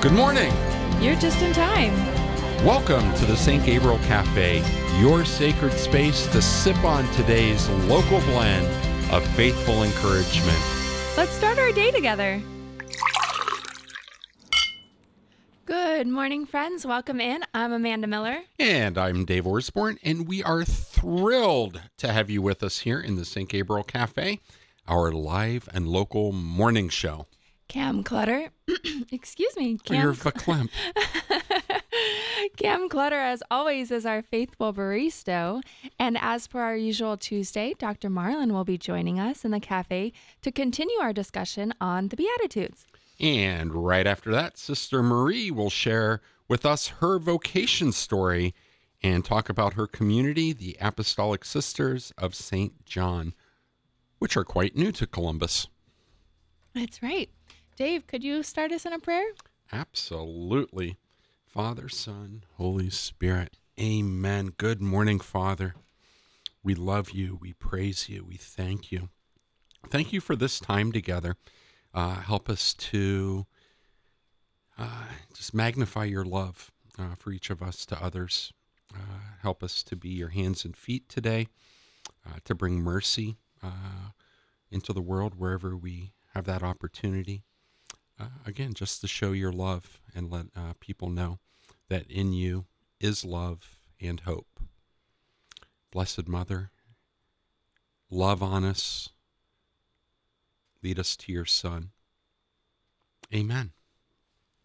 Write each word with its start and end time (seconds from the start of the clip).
Good 0.00 0.12
morning. 0.12 0.52
You're 1.02 1.16
just 1.16 1.42
in 1.42 1.52
time. 1.52 1.92
Welcome 2.64 3.12
to 3.14 3.24
the 3.24 3.36
St. 3.36 3.66
Gabriel 3.66 3.98
Cafe, 4.04 4.62
your 5.00 5.24
sacred 5.24 5.72
space 5.72 6.24
to 6.28 6.40
sip 6.40 6.76
on 6.84 7.10
today's 7.14 7.68
local 7.88 8.20
blend 8.20 8.64
of 9.12 9.26
faithful 9.34 9.82
encouragement. 9.82 10.56
Let's 11.16 11.32
start 11.32 11.58
our 11.58 11.72
day 11.72 11.90
together. 11.90 12.40
Good 15.66 16.06
morning, 16.06 16.46
friends. 16.46 16.86
Welcome 16.86 17.20
in. 17.20 17.42
I'm 17.52 17.72
Amanda 17.72 18.06
Miller. 18.06 18.42
And 18.56 18.96
I'm 18.96 19.24
Dave 19.24 19.46
Orsborn, 19.46 19.98
and 20.04 20.28
we 20.28 20.44
are 20.44 20.62
thrilled 20.64 21.82
to 21.96 22.12
have 22.12 22.30
you 22.30 22.40
with 22.40 22.62
us 22.62 22.78
here 22.78 23.00
in 23.00 23.16
the 23.16 23.24
St. 23.24 23.48
Gabriel 23.48 23.82
Cafe, 23.82 24.38
our 24.86 25.10
live 25.10 25.68
and 25.74 25.88
local 25.88 26.30
morning 26.30 26.88
show. 26.88 27.26
Cam 27.68 28.02
Clutter, 28.02 28.50
excuse 29.12 29.54
me, 29.56 29.76
Cam, 29.84 30.00
You're 30.00 30.14
verklempt. 30.14 30.70
Cam 32.56 32.88
Clutter, 32.88 33.16
as 33.18 33.42
always, 33.50 33.90
is 33.90 34.06
our 34.06 34.22
faithful 34.22 34.72
barista. 34.72 35.60
And 35.98 36.16
as 36.18 36.46
per 36.46 36.60
our 36.60 36.76
usual 36.76 37.18
Tuesday, 37.18 37.74
Dr. 37.78 38.08
Marlon 38.08 38.52
will 38.52 38.64
be 38.64 38.78
joining 38.78 39.20
us 39.20 39.44
in 39.44 39.50
the 39.50 39.60
cafe 39.60 40.12
to 40.40 40.50
continue 40.50 40.98
our 40.98 41.12
discussion 41.12 41.74
on 41.78 42.08
the 42.08 42.16
Beatitudes. 42.16 42.86
And 43.20 43.74
right 43.74 44.06
after 44.06 44.30
that, 44.30 44.56
Sister 44.56 45.02
Marie 45.02 45.50
will 45.50 45.70
share 45.70 46.22
with 46.48 46.64
us 46.64 46.88
her 46.88 47.18
vocation 47.18 47.92
story 47.92 48.54
and 49.02 49.24
talk 49.24 49.50
about 49.50 49.74
her 49.74 49.86
community, 49.86 50.54
the 50.54 50.76
Apostolic 50.80 51.44
Sisters 51.44 52.12
of 52.16 52.34
St. 52.34 52.84
John, 52.86 53.34
which 54.18 54.36
are 54.36 54.44
quite 54.44 54.74
new 54.74 54.90
to 54.92 55.06
Columbus. 55.06 55.68
That's 56.74 57.02
right. 57.02 57.28
Dave, 57.78 58.08
could 58.08 58.24
you 58.24 58.42
start 58.42 58.72
us 58.72 58.84
in 58.84 58.92
a 58.92 58.98
prayer? 58.98 59.28
Absolutely. 59.72 60.96
Father, 61.46 61.88
Son, 61.88 62.42
Holy 62.56 62.90
Spirit. 62.90 63.56
Amen. 63.80 64.52
Good 64.58 64.80
morning, 64.80 65.20
Father. 65.20 65.76
We 66.64 66.74
love 66.74 67.12
you. 67.12 67.38
We 67.40 67.52
praise 67.52 68.08
you. 68.08 68.24
We 68.24 68.34
thank 68.34 68.90
you. 68.90 69.10
Thank 69.90 70.12
you 70.12 70.20
for 70.20 70.34
this 70.34 70.58
time 70.58 70.90
together. 70.90 71.36
Uh, 71.94 72.16
help 72.16 72.48
us 72.48 72.74
to 72.74 73.46
uh, 74.76 75.04
just 75.32 75.54
magnify 75.54 76.02
your 76.02 76.24
love 76.24 76.72
uh, 76.98 77.14
for 77.16 77.30
each 77.30 77.48
of 77.48 77.62
us 77.62 77.86
to 77.86 78.02
others. 78.02 78.52
Uh, 78.92 79.36
help 79.42 79.62
us 79.62 79.84
to 79.84 79.94
be 79.94 80.08
your 80.08 80.30
hands 80.30 80.64
and 80.64 80.76
feet 80.76 81.08
today, 81.08 81.46
uh, 82.26 82.38
to 82.42 82.56
bring 82.56 82.82
mercy 82.82 83.36
uh, 83.62 84.10
into 84.68 84.92
the 84.92 85.00
world 85.00 85.38
wherever 85.38 85.76
we 85.76 86.10
have 86.34 86.44
that 86.44 86.64
opportunity. 86.64 87.44
Uh, 88.20 88.26
again, 88.44 88.74
just 88.74 89.00
to 89.00 89.08
show 89.08 89.32
your 89.32 89.52
love 89.52 90.00
and 90.14 90.30
let 90.30 90.46
uh, 90.56 90.72
people 90.80 91.08
know 91.08 91.38
that 91.88 92.10
in 92.10 92.32
you 92.32 92.66
is 93.00 93.24
love 93.24 93.78
and 94.00 94.20
hope. 94.20 94.60
Blessed 95.92 96.26
Mother, 96.26 96.70
love 98.10 98.42
on 98.42 98.64
us, 98.64 99.10
lead 100.82 100.98
us 100.98 101.16
to 101.16 101.32
your 101.32 101.44
Son. 101.44 101.90
Amen. 103.34 103.72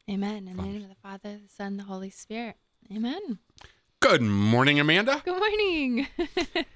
Amen. 0.10 0.48
In 0.48 0.58
the 0.58 0.64
name 0.64 0.84
of 0.84 0.90
the 0.90 0.96
Father, 0.96 1.38
the 1.42 1.50
Son, 1.50 1.78
the 1.78 1.84
Holy 1.84 2.10
Spirit. 2.10 2.56
Amen. 2.94 3.40
Good 4.00 4.22
morning, 4.22 4.80
Amanda. 4.80 5.22
Good 5.24 5.38
morning. 5.38 6.08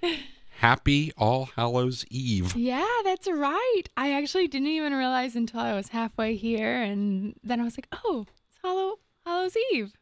Happy 0.57 1.11
All 1.17 1.45
Hallows 1.55 2.05
Eve. 2.09 2.55
yeah, 2.55 2.85
that's 3.03 3.27
right. 3.29 3.83
I 3.95 4.13
actually 4.13 4.47
didn't 4.47 4.67
even 4.69 4.93
realize 4.93 5.35
until 5.35 5.59
I 5.59 5.73
was 5.73 5.89
halfway 5.89 6.35
here, 6.35 6.81
and 6.81 7.35
then 7.43 7.59
I 7.61 7.63
was 7.63 7.77
like, 7.77 7.87
"Oh, 8.03 8.25
it's 8.47 8.57
Hallow 8.63 8.95
Hallows 9.25 9.55
Eve." 9.71 9.93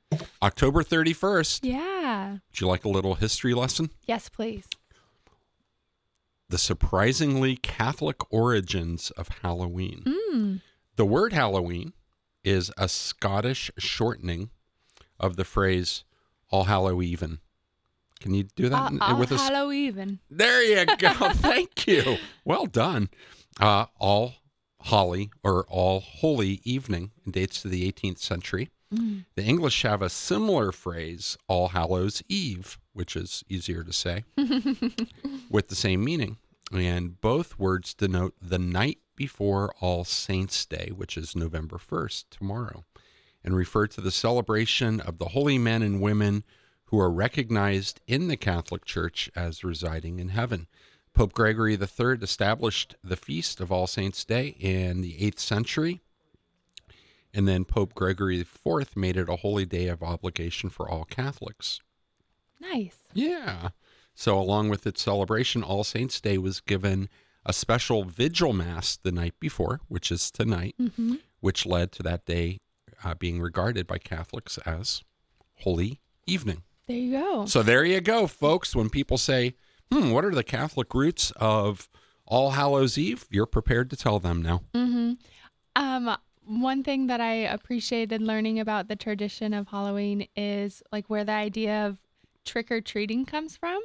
October 0.42 0.82
31st. 0.84 1.60
Yeah. 1.64 2.32
Would 2.32 2.62
you 2.62 2.68
like 2.68 2.86
a 2.86 2.90
little 2.90 3.16
history 3.16 3.54
lesson? 3.54 3.90
Yes, 4.08 4.30
please. 4.30 4.68
The 6.48 6.58
surprisingly 6.58 7.58
Catholic 7.58 8.18
origins 8.32 9.12
of 9.12 9.28
Halloween. 9.42 10.04
Mm. 10.06 10.62
The 10.96 11.06
word 11.06 11.34
Halloween 11.34 11.94
is 12.44 12.72
a 12.78 12.88
Scottish 12.88 13.72
shortening 13.78 14.52
of 15.20 15.36
the 15.36 15.44
phrase 15.44 16.04
All 16.52 16.66
Hallow 16.66 17.02
Even. 17.02 17.40
Can 18.20 18.34
you 18.34 18.44
do 18.56 18.70
that 18.70 18.94
all 19.02 19.20
with 19.20 19.32
us? 19.32 19.42
Hallow 19.42 19.72
Even. 19.72 20.20
There 20.30 20.64
you 20.64 20.86
go. 20.98 21.14
Thank 21.14 21.88
you. 21.88 22.18
Well 22.44 22.66
done. 22.66 23.10
Uh, 23.60 23.86
all 24.00 24.36
Holly 24.86 25.32
or 25.44 25.66
All 25.68 26.00
Holy 26.00 26.62
Evening 26.64 27.12
dates 27.30 27.62
to 27.62 27.68
the 27.68 27.92
18th 27.92 28.20
century. 28.20 28.70
Mm. 28.94 29.26
The 29.36 29.44
English 29.44 29.82
have 29.82 30.02
a 30.02 30.10
similar 30.10 30.72
phrase, 30.72 31.38
All 31.48 31.70
Hallows 31.70 32.22
Eve, 32.30 32.78
which 32.94 33.16
is 33.16 33.44
easier 33.50 33.84
to 33.84 33.92
say, 33.92 34.24
with 35.50 35.70
the 35.70 35.76
same 35.76 36.04
meaning. 36.04 36.38
And 36.72 37.20
both 37.20 37.58
words 37.58 37.94
denote 37.94 38.36
the 38.42 38.60
night 38.60 39.00
before 39.16 39.74
All 39.82 40.04
Saints' 40.04 40.66
Day, 40.66 40.92
which 40.96 41.18
is 41.18 41.36
November 41.36 41.78
1st, 41.78 42.26
tomorrow, 42.30 42.86
and 43.44 43.56
refer 43.56 43.88
to 43.88 44.02
the 44.02 44.12
celebration 44.12 45.00
of 45.00 45.18
the 45.18 45.30
holy 45.30 45.58
men 45.58 45.82
and 45.82 46.02
women 46.02 46.44
who 46.88 47.00
are 47.00 47.12
recognized 47.12 48.00
in 48.08 48.28
the 48.28 48.38
Catholic 48.38 48.86
Church 48.86 49.30
as 49.36 49.64
residing 49.64 50.20
in 50.20 50.30
heaven. 50.30 50.68
Pope 51.14 51.34
Gregory 51.34 51.74
III 51.76 52.18
established 52.22 52.96
the 53.04 53.16
feast 53.16 53.60
of 53.62 53.72
All 53.72 53.88
Saints' 53.88 54.26
Day 54.26 54.56
in 54.60 55.02
the 55.02 55.14
8th 55.20 55.40
century. 55.40 56.02
And 57.34 57.48
then 57.48 57.66
Pope 57.66 57.94
Gregory 57.96 58.40
IV 58.42 58.96
made 58.96 59.18
it 59.18 59.30
a 59.30 59.38
holy 59.38 59.66
day 59.66 59.88
of 59.88 60.04
obligation 60.04 60.70
for 60.70 60.90
all 60.90 61.04
Catholics. 61.06 61.80
Nice. 62.62 62.98
Yeah. 63.14 63.70
So, 64.14 64.38
along 64.40 64.70
with 64.70 64.88
its 64.88 65.02
celebration, 65.02 65.62
All 65.64 65.84
Saints' 65.84 66.22
Day 66.22 66.38
was 66.38 66.62
given 66.62 67.10
a 67.46 67.52
special 67.54 68.06
vigil 68.06 68.54
mass 68.54 68.96
the 68.98 69.12
night 69.12 69.34
before, 69.40 69.82
which 69.90 70.12
is 70.12 70.32
tonight, 70.32 70.76
Mm-hmm. 70.80 71.16
which 71.42 71.66
led 71.66 71.92
to 71.94 72.04
that 72.04 72.26
day 72.26 72.60
uh, 73.04 73.14
being 73.16 73.42
regarded 73.42 73.86
by 73.86 73.98
Catholics 73.98 74.58
as 74.60 75.04
Holy 75.60 76.00
Evening. 76.26 76.64
There 76.88 76.98
you 76.98 77.12
go. 77.12 77.46
So, 77.46 77.64
there 77.64 77.84
you 77.84 78.02
go, 78.02 78.28
folks. 78.28 78.76
When 78.76 78.90
people 78.90 79.18
say, 79.18 79.56
hmm, 79.92 80.12
what 80.12 80.24
are 80.26 80.32
the 80.32 80.44
Catholic 80.44 80.94
roots 80.94 81.32
of 81.38 81.90
All 82.26 82.52
Hallows 82.52 82.98
Eve? 82.98 83.26
You're 83.30 83.46
prepared 83.46 83.90
to 83.90 83.96
tell 83.96 84.20
them 84.20 84.42
now. 84.42 84.62
Mm-hmm. 84.74 85.14
Um, 85.76 86.18
one 86.46 86.84
thing 86.84 87.08
that 87.08 87.20
I 87.20 87.34
appreciated 87.34 88.22
learning 88.22 88.60
about 88.60 88.88
the 88.88 88.96
tradition 88.96 89.54
of 89.54 89.68
Halloween 89.68 90.28
is 90.36 90.84
like 90.92 91.10
where 91.10 91.24
the 91.24 91.32
idea 91.32 91.88
of 91.88 91.98
trick 92.46 92.72
or 92.72 92.82
treating 92.82 93.26
comes 93.26 93.58
from. 93.58 93.82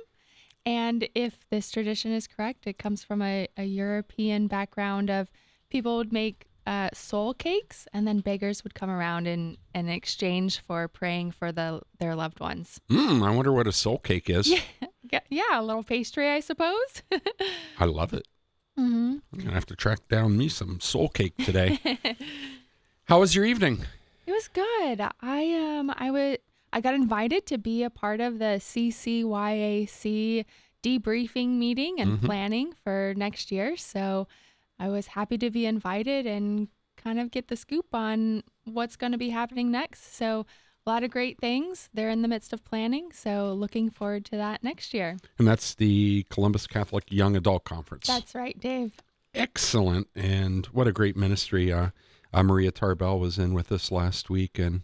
And 0.67 1.09
if 1.15 1.49
this 1.49 1.71
tradition 1.71 2.13
is 2.13 2.27
correct, 2.27 2.67
it 2.67 2.79
comes 2.79 3.03
from 3.03 3.23
a, 3.23 3.49
a 3.57 3.65
European 3.65 4.47
background 4.47 5.09
of 5.11 5.31
people 5.71 5.97
would 5.97 6.13
make 6.13 6.47
uh, 6.67 6.91
soul 6.93 7.35
cakes 7.35 7.87
and 7.93 8.07
then 8.07 8.21
beggars 8.21 8.63
would 8.65 8.75
come 8.75 8.91
around 8.91 9.27
in, 9.27 9.57
in 9.75 9.89
exchange 9.89 10.61
for 10.61 10.87
praying 10.89 11.33
for 11.33 11.51
the 11.53 11.81
their 11.99 12.15
loved 12.15 12.41
ones. 12.41 12.81
Hmm, 12.91 13.23
I 13.23 13.31
wonder 13.35 13.53
what 13.53 13.67
a 13.67 13.73
soul 13.73 13.99
cake 13.99 14.29
is. 14.31 14.53
Yeah, 15.13 15.21
yeah, 15.29 15.61
a 15.61 15.63
little 15.63 15.83
pastry, 15.83 16.29
I 16.29 16.39
suppose. 16.39 17.03
I 17.81 17.85
love 17.87 18.13
it. 18.13 18.29
mm-hmm. 18.79 19.17
I'm 19.33 19.39
going 19.39 19.49
to 19.49 19.55
have 19.55 19.67
to 19.67 19.75
track 19.75 20.07
down 20.09 20.37
me 20.39 20.49
some 20.49 20.79
soul 20.79 21.09
cake 21.09 21.37
today. 21.39 21.81
How 23.07 23.19
was 23.19 23.35
your 23.35 23.45
evening? 23.45 23.87
It 24.27 24.33
was 24.33 24.47
good. 24.47 25.01
I 25.21 25.53
um 25.55 25.93
I 25.97 26.13
would 26.13 26.39
I 26.73 26.81
got 26.81 26.95
invited 26.95 27.45
to 27.47 27.59
be 27.59 27.83
a 27.83 27.91
part 27.91 28.21
of 28.21 28.39
the 28.39 28.61
CCYAC 28.61 30.45
debriefing 30.83 31.49
meeting 31.59 32.01
and 32.01 32.19
Mhm. 32.21 32.25
planning 32.27 32.73
for 32.85 33.13
next 33.17 33.51
year. 33.51 33.77
So 33.77 34.29
I 34.81 34.89
was 34.89 35.09
happy 35.09 35.39
to 35.39 35.51
be 35.51 35.67
invited 35.67 36.27
and 36.27 36.67
kind 36.97 37.21
of 37.21 37.31
get 37.31 37.47
the 37.49 37.57
scoop 37.57 37.87
on 37.95 38.43
what's 38.65 38.97
going 38.97 39.13
to 39.13 39.19
be 39.19 39.31
happening 39.31 39.71
next. 39.71 40.17
So 40.17 40.47
a 40.87 40.91
lot 40.91 41.05
of 41.05 41.11
great 41.11 41.39
things. 41.39 41.89
They're 41.95 42.09
in 42.09 42.23
the 42.23 42.29
midst 42.29 42.53
of 42.53 42.65
planning, 42.65 43.13
so 43.13 43.53
looking 43.53 43.91
forward 43.91 44.25
to 44.27 44.37
that 44.39 44.65
next 44.65 44.93
year. 44.95 45.19
And 45.39 45.47
that's 45.47 45.75
the 45.75 46.25
Columbus 46.31 46.67
Catholic 46.67 47.05
Young 47.11 47.37
Adult 47.37 47.65
Conference. 47.65 48.07
That's 48.07 48.35
right, 48.35 48.59
Dave. 48.59 48.93
excellent. 49.35 50.09
And 50.17 50.67
what 50.67 50.89
a 50.89 50.93
great 50.93 51.17
ministry. 51.17 51.73
Uh, 51.73 51.91
uh, 52.33 52.43
Maria 52.43 52.71
Tarbell 52.71 53.19
was 53.21 53.39
in 53.39 53.55
with 53.55 53.71
us 53.71 53.93
last 53.93 54.31
week. 54.31 54.59
And 54.59 54.83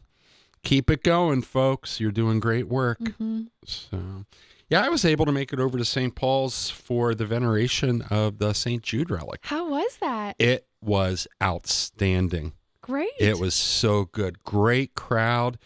keep 0.63 0.91
it 0.91 1.03
going, 1.03 1.43
folks. 1.43 1.99
You're 2.01 2.13
doing 2.13 2.41
great 2.41 2.69
work. 2.69 2.99
hmm 3.17 3.45
So, 3.65 4.25
yeah, 4.69 4.85
I 4.85 4.89
was 4.89 5.05
able 5.05 5.25
to 5.27 5.33
make 5.33 5.53
it 5.53 5.61
over 5.61 5.79
to 5.79 5.85
St. 5.85 6.15
Paul's 6.15 6.71
for 6.71 7.15
the 7.15 7.27
veneration 7.27 8.03
of 8.11 8.39
the 8.39 8.53
St. 8.53 8.83
Jude 8.83 9.11
relic. 9.11 9.41
How 9.45 9.69
was 9.69 9.97
that? 10.01 10.37
It 10.39 10.67
was 10.81 11.27
outstanding. 11.43 12.53
Great. 12.81 13.11
It 13.19 13.39
was 13.39 13.55
so 13.55 14.05
good. 14.07 14.43
Great 14.45 14.95
crowd. 14.95 15.59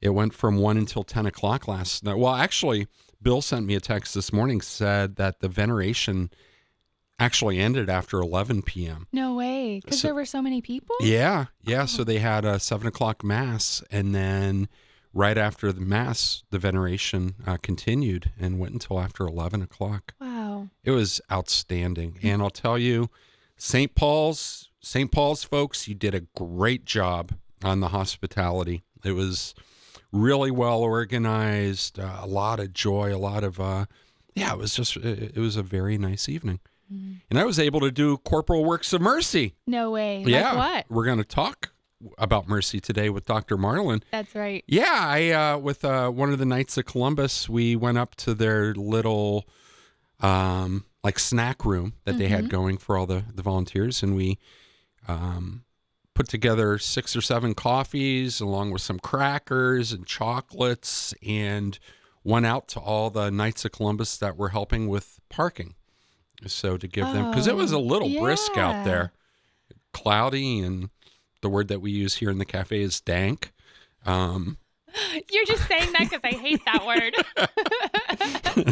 It 0.00 0.10
went 0.10 0.34
from 0.34 0.56
1 0.56 0.76
until 0.76 1.02
10 1.04 1.26
o'clock 1.26 1.66
last 1.66 2.04
night. 2.04 2.18
Well, 2.18 2.34
actually, 2.34 2.86
Bill 3.22 3.40
sent 3.40 3.64
me 3.66 3.74
a 3.74 3.80
text 3.80 4.14
this 4.14 4.32
morning, 4.32 4.60
said 4.60 5.16
that 5.16 5.40
the 5.40 5.48
veneration 5.48 6.30
actually 7.18 7.58
ended 7.58 7.88
after 7.88 8.20
11 8.20 8.60
p.m. 8.62 9.06
No 9.10 9.34
way, 9.34 9.80
because 9.82 10.00
So- 10.02 10.08
there 10.08 10.14
were 10.14 10.26
so 10.26 10.42
many 10.42 10.60
people. 10.60 10.94
Yeah, 11.00 11.46
yeah. 11.62 11.84
Oh. 11.84 11.86
So 11.86 12.04
they 12.04 12.18
had 12.18 12.44
a 12.44 12.60
seven 12.60 12.86
o'clock 12.86 13.24
mass, 13.24 13.82
and 13.90 14.14
then 14.14 14.68
right 15.16 15.38
after 15.38 15.72
the 15.72 15.80
mass, 15.80 16.44
the 16.50 16.58
veneration 16.58 17.34
uh, 17.46 17.56
continued 17.56 18.30
and 18.38 18.58
went 18.58 18.74
until 18.74 19.00
after 19.00 19.26
11 19.26 19.62
o'clock. 19.62 20.12
Wow. 20.20 20.68
It 20.84 20.90
was 20.90 21.22
outstanding, 21.32 22.18
and 22.22 22.42
I'll 22.42 22.50
tell 22.50 22.78
you, 22.78 23.08
St. 23.56 23.94
Paul's, 23.94 24.68
St. 24.80 25.10
Paul's 25.10 25.42
folks, 25.42 25.88
you 25.88 25.94
did 25.94 26.14
a 26.14 26.20
great 26.36 26.84
job 26.84 27.32
on 27.64 27.80
the 27.80 27.88
hospitality. 27.88 28.84
It 29.04 29.12
was 29.12 29.54
really 30.12 30.50
well 30.50 30.80
organized, 30.80 31.98
uh, 31.98 32.18
a 32.20 32.26
lot 32.26 32.60
of 32.60 32.74
joy, 32.74 33.14
a 33.14 33.16
lot 33.16 33.42
of, 33.42 33.58
uh, 33.58 33.86
yeah, 34.34 34.52
it 34.52 34.58
was 34.58 34.74
just, 34.74 34.96
it, 34.96 35.32
it 35.34 35.40
was 35.40 35.56
a 35.56 35.62
very 35.62 35.96
nice 35.96 36.28
evening. 36.28 36.60
And 36.88 37.36
I 37.36 37.44
was 37.44 37.58
able 37.58 37.80
to 37.80 37.90
do 37.90 38.16
corporal 38.18 38.64
works 38.64 38.92
of 38.92 39.00
mercy. 39.00 39.56
No 39.66 39.90
way. 39.90 40.18
Like 40.18 40.28
yeah, 40.28 40.54
what? 40.54 40.86
we're 40.88 41.04
going 41.04 41.18
to 41.18 41.24
talk 41.24 41.72
about 42.18 42.46
mercy 42.48 42.78
today 42.80 43.08
with 43.10 43.24
Dr. 43.24 43.56
Marlon. 43.56 44.02
That's 44.10 44.34
right. 44.34 44.62
Yeah, 44.66 44.90
I 44.92 45.30
uh, 45.30 45.58
with 45.58 45.84
uh, 45.84 46.10
one 46.10 46.32
of 46.32 46.38
the 46.38 46.44
Knights 46.46 46.76
of 46.76 46.84
Columbus, 46.86 47.48
we 47.48 47.74
went 47.76 47.98
up 47.98 48.14
to 48.16 48.34
their 48.34 48.74
little 48.74 49.48
um, 50.20 50.84
like 51.02 51.18
snack 51.18 51.64
room 51.64 51.94
that 52.04 52.18
they 52.18 52.28
had 52.28 52.48
going 52.48 52.78
for 52.78 52.96
all 52.96 53.06
the 53.06 53.24
the 53.34 53.42
volunteers, 53.42 54.02
and 54.02 54.14
we 54.16 54.38
um, 55.08 55.64
put 56.14 56.28
together 56.28 56.78
six 56.78 57.14
or 57.16 57.20
seven 57.20 57.54
coffees 57.54 58.40
along 58.40 58.70
with 58.72 58.82
some 58.82 58.98
crackers 58.98 59.92
and 59.92 60.06
chocolates, 60.06 61.14
and 61.26 61.78
went 62.24 62.44
out 62.46 62.68
to 62.68 62.80
all 62.80 63.08
the 63.10 63.30
Knights 63.30 63.64
of 63.64 63.72
Columbus 63.72 64.16
that 64.18 64.36
were 64.36 64.48
helping 64.50 64.88
with 64.88 65.20
parking. 65.28 65.74
So 66.46 66.76
to 66.76 66.86
give 66.86 67.06
them 67.06 67.30
because 67.30 67.46
it 67.46 67.56
was 67.56 67.72
a 67.72 67.76
Oh, 67.76 67.80
little 67.80 68.20
brisk 68.20 68.58
out 68.58 68.84
there, 68.84 69.12
cloudy, 69.92 70.60
and 70.60 70.90
the 71.46 71.50
word 71.50 71.68
that 71.68 71.80
we 71.80 71.92
use 71.92 72.16
here 72.16 72.28
in 72.28 72.38
the 72.38 72.44
cafe 72.44 72.82
is 72.82 73.00
dank. 73.00 73.52
Um, 74.04 74.58
You're 75.30 75.44
just 75.44 75.68
saying 75.68 75.92
that 75.92 76.10
because 76.10 76.20
I 76.24 76.32
hate 76.34 76.60
that 76.64 76.84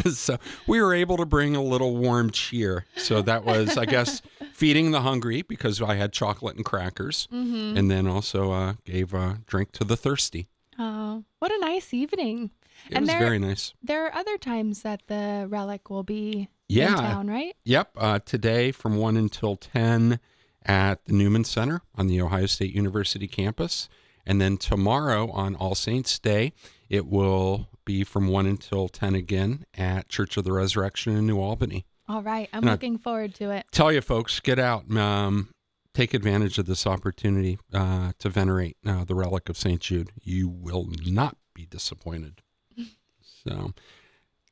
word. 0.03 0.11
so 0.13 0.37
we 0.67 0.81
were 0.81 0.93
able 0.93 1.15
to 1.17 1.25
bring 1.25 1.55
a 1.55 1.63
little 1.63 1.95
warm 1.95 2.31
cheer. 2.31 2.85
So 2.97 3.21
that 3.21 3.45
was, 3.45 3.77
I 3.77 3.85
guess, 3.85 4.21
feeding 4.53 4.91
the 4.91 4.99
hungry 5.01 5.41
because 5.41 5.81
I 5.81 5.95
had 5.95 6.11
chocolate 6.11 6.57
and 6.57 6.65
crackers, 6.65 7.29
mm-hmm. 7.31 7.77
and 7.77 7.89
then 7.89 8.07
also 8.07 8.51
uh, 8.51 8.73
gave 8.83 9.13
a 9.13 9.39
drink 9.47 9.71
to 9.73 9.85
the 9.85 9.95
thirsty. 9.95 10.49
Oh, 10.77 11.23
what 11.39 11.53
a 11.53 11.59
nice 11.59 11.93
evening. 11.93 12.51
It 12.89 12.95
And 12.97 13.03
was 13.03 13.09
there- 13.09 13.19
very 13.19 13.39
nice. 13.39 13.73
There 13.81 14.05
are 14.05 14.13
other 14.13 14.37
times 14.37 14.81
that 14.81 15.03
the 15.07 15.45
relic 15.47 15.89
will 15.89 16.03
be 16.03 16.49
Yeah. 16.67 16.89
in 16.89 16.95
town, 16.95 17.27
right? 17.27 17.55
Yep. 17.63 17.91
Uh, 17.95 18.19
today 18.19 18.73
from 18.73 18.97
1 18.97 19.15
until 19.15 19.55
10 19.55 20.19
at 20.65 21.03
the 21.05 21.13
Newman 21.13 21.43
Center 21.43 21.81
on 21.95 22.07
the 22.07 22.21
Ohio 22.21 22.45
State 22.47 22.73
University 22.73 23.27
campus. 23.27 23.87
And 24.25 24.41
then 24.41 24.57
tomorrow 24.57 25.29
on 25.31 25.55
All 25.55 25.75
Saints 25.75 26.17
Day, 26.19 26.51
it 26.89 27.05
will 27.05 27.67
be 27.85 28.03
from 28.03 28.27
1 28.27 28.45
until 28.47 28.89
10 28.89 29.13
again 29.15 29.65
at 29.75 30.09
Church 30.09 30.37
of 30.37 30.43
the 30.43 30.51
Resurrection 30.51 31.15
in 31.15 31.27
New 31.27 31.39
Albany. 31.39 31.85
All 32.09 32.23
right. 32.23 32.49
I'm 32.51 32.63
And 32.63 32.69
I- 32.69 32.73
looking 32.73 32.97
forward 32.97 33.35
to 33.35 33.51
it. 33.51 33.65
tell 33.71 33.91
you 33.91 34.01
folks 34.01 34.39
get 34.39 34.57
out 34.59 34.89
um, 34.97 35.49
take 35.93 36.13
advantage 36.13 36.57
of 36.57 36.65
this 36.65 36.85
opportunity 36.85 37.57
uh, 37.73 38.11
to 38.19 38.29
venerate 38.29 38.77
uh, 38.85 39.05
the 39.05 39.15
relic 39.15 39.47
of 39.49 39.57
st 39.57 39.79
jude 39.81 40.09
you 40.21 40.47
will 40.49 40.89
not 41.05 41.37
be 41.53 41.65
disappointed 41.65 42.41
so 43.21 43.71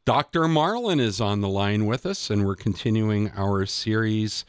dr 0.06 0.39
marlon 0.44 1.00
is 1.01 1.19
on 1.19 1.42
the 1.42 1.50
line 1.50 1.86
with 1.86 2.06
us 2.06 2.30
and 2.30 2.45
we're 2.45 2.56
continuing 2.56 3.30
our 3.36 3.65
series 3.65 4.45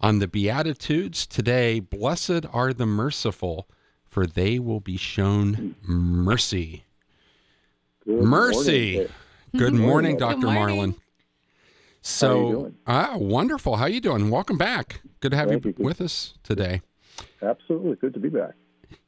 on 0.00 0.18
the 0.18 0.28
beatitudes 0.28 1.26
today 1.26 1.80
blessed 1.80 2.44
are 2.52 2.72
the 2.72 2.86
merciful 2.86 3.68
for 4.04 4.26
they 4.26 4.58
will 4.58 4.80
be 4.80 4.96
shown 4.96 5.74
mercy 5.82 6.84
Good 8.04 8.22
Mercy. 8.22 8.94
morning. 8.94 9.08
good 9.52 9.58
Good 9.58 9.74
morning 9.74 9.80
morning. 9.80 10.16
dr 10.18 10.36
Good 10.36 10.42
morning. 10.44 10.76
marlon 10.76 10.92
How 10.92 10.98
so 12.02 12.46
you 12.48 12.52
doing? 12.56 12.74
ah 12.86 13.16
wonderful 13.16 13.76
how 13.76 13.84
are 13.84 13.88
you 13.88 14.00
doing 14.00 14.30
welcome 14.30 14.58
back 14.58 15.00
good 15.20 15.30
to 15.32 15.36
have 15.36 15.48
Thank 15.48 15.64
you 15.64 15.74
you. 15.78 15.84
with 15.84 16.00
us 16.00 16.34
today 16.42 16.82
Absolutely. 17.42 17.96
Good 17.96 18.12
to 18.14 18.20
be 18.20 18.28
back. 18.28 18.52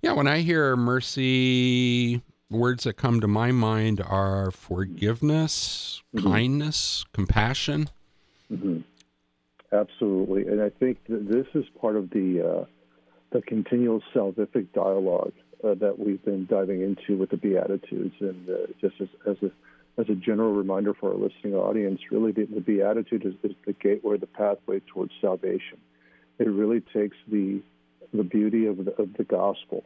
Yeah, 0.00 0.12
when 0.12 0.26
I 0.26 0.38
hear 0.38 0.76
mercy, 0.76 2.22
words 2.50 2.84
that 2.84 2.94
come 2.94 3.20
to 3.20 3.26
my 3.28 3.52
mind 3.52 4.00
are 4.00 4.50
forgiveness, 4.50 6.02
Mhm. 6.14 6.22
kindness, 6.22 7.04
compassion. 7.12 7.90
hmm 8.48 8.78
Absolutely. 9.72 10.46
And 10.46 10.62
I 10.62 10.70
think 10.70 10.98
this 11.08 11.46
is 11.54 11.64
part 11.80 11.96
of 11.96 12.10
the, 12.10 12.62
uh, 12.62 12.64
the 13.32 13.42
continual 13.42 14.02
salvific 14.14 14.72
dialogue 14.72 15.32
uh, 15.62 15.74
that 15.74 15.98
we've 15.98 16.24
been 16.24 16.46
diving 16.46 16.82
into 16.82 17.18
with 17.18 17.30
the 17.30 17.36
Beatitudes. 17.36 18.14
And 18.20 18.48
uh, 18.48 18.54
just 18.80 18.94
as, 19.00 19.08
as, 19.26 19.36
a, 19.42 20.00
as 20.00 20.08
a 20.08 20.14
general 20.14 20.52
reminder 20.52 20.94
for 20.94 21.12
our 21.12 21.18
listening 21.18 21.54
audience, 21.54 22.00
really 22.10 22.32
the, 22.32 22.46
the 22.46 22.60
Beatitude 22.60 23.26
is, 23.26 23.34
is 23.42 23.56
the 23.66 23.74
gateway, 23.74 24.16
the 24.16 24.26
pathway 24.26 24.80
towards 24.92 25.12
salvation. 25.20 25.78
It 26.38 26.48
really 26.48 26.80
takes 26.80 27.16
the, 27.30 27.60
the 28.14 28.22
beauty 28.22 28.66
of 28.66 28.84
the, 28.84 28.92
of 29.02 29.12
the 29.18 29.24
gospel, 29.24 29.84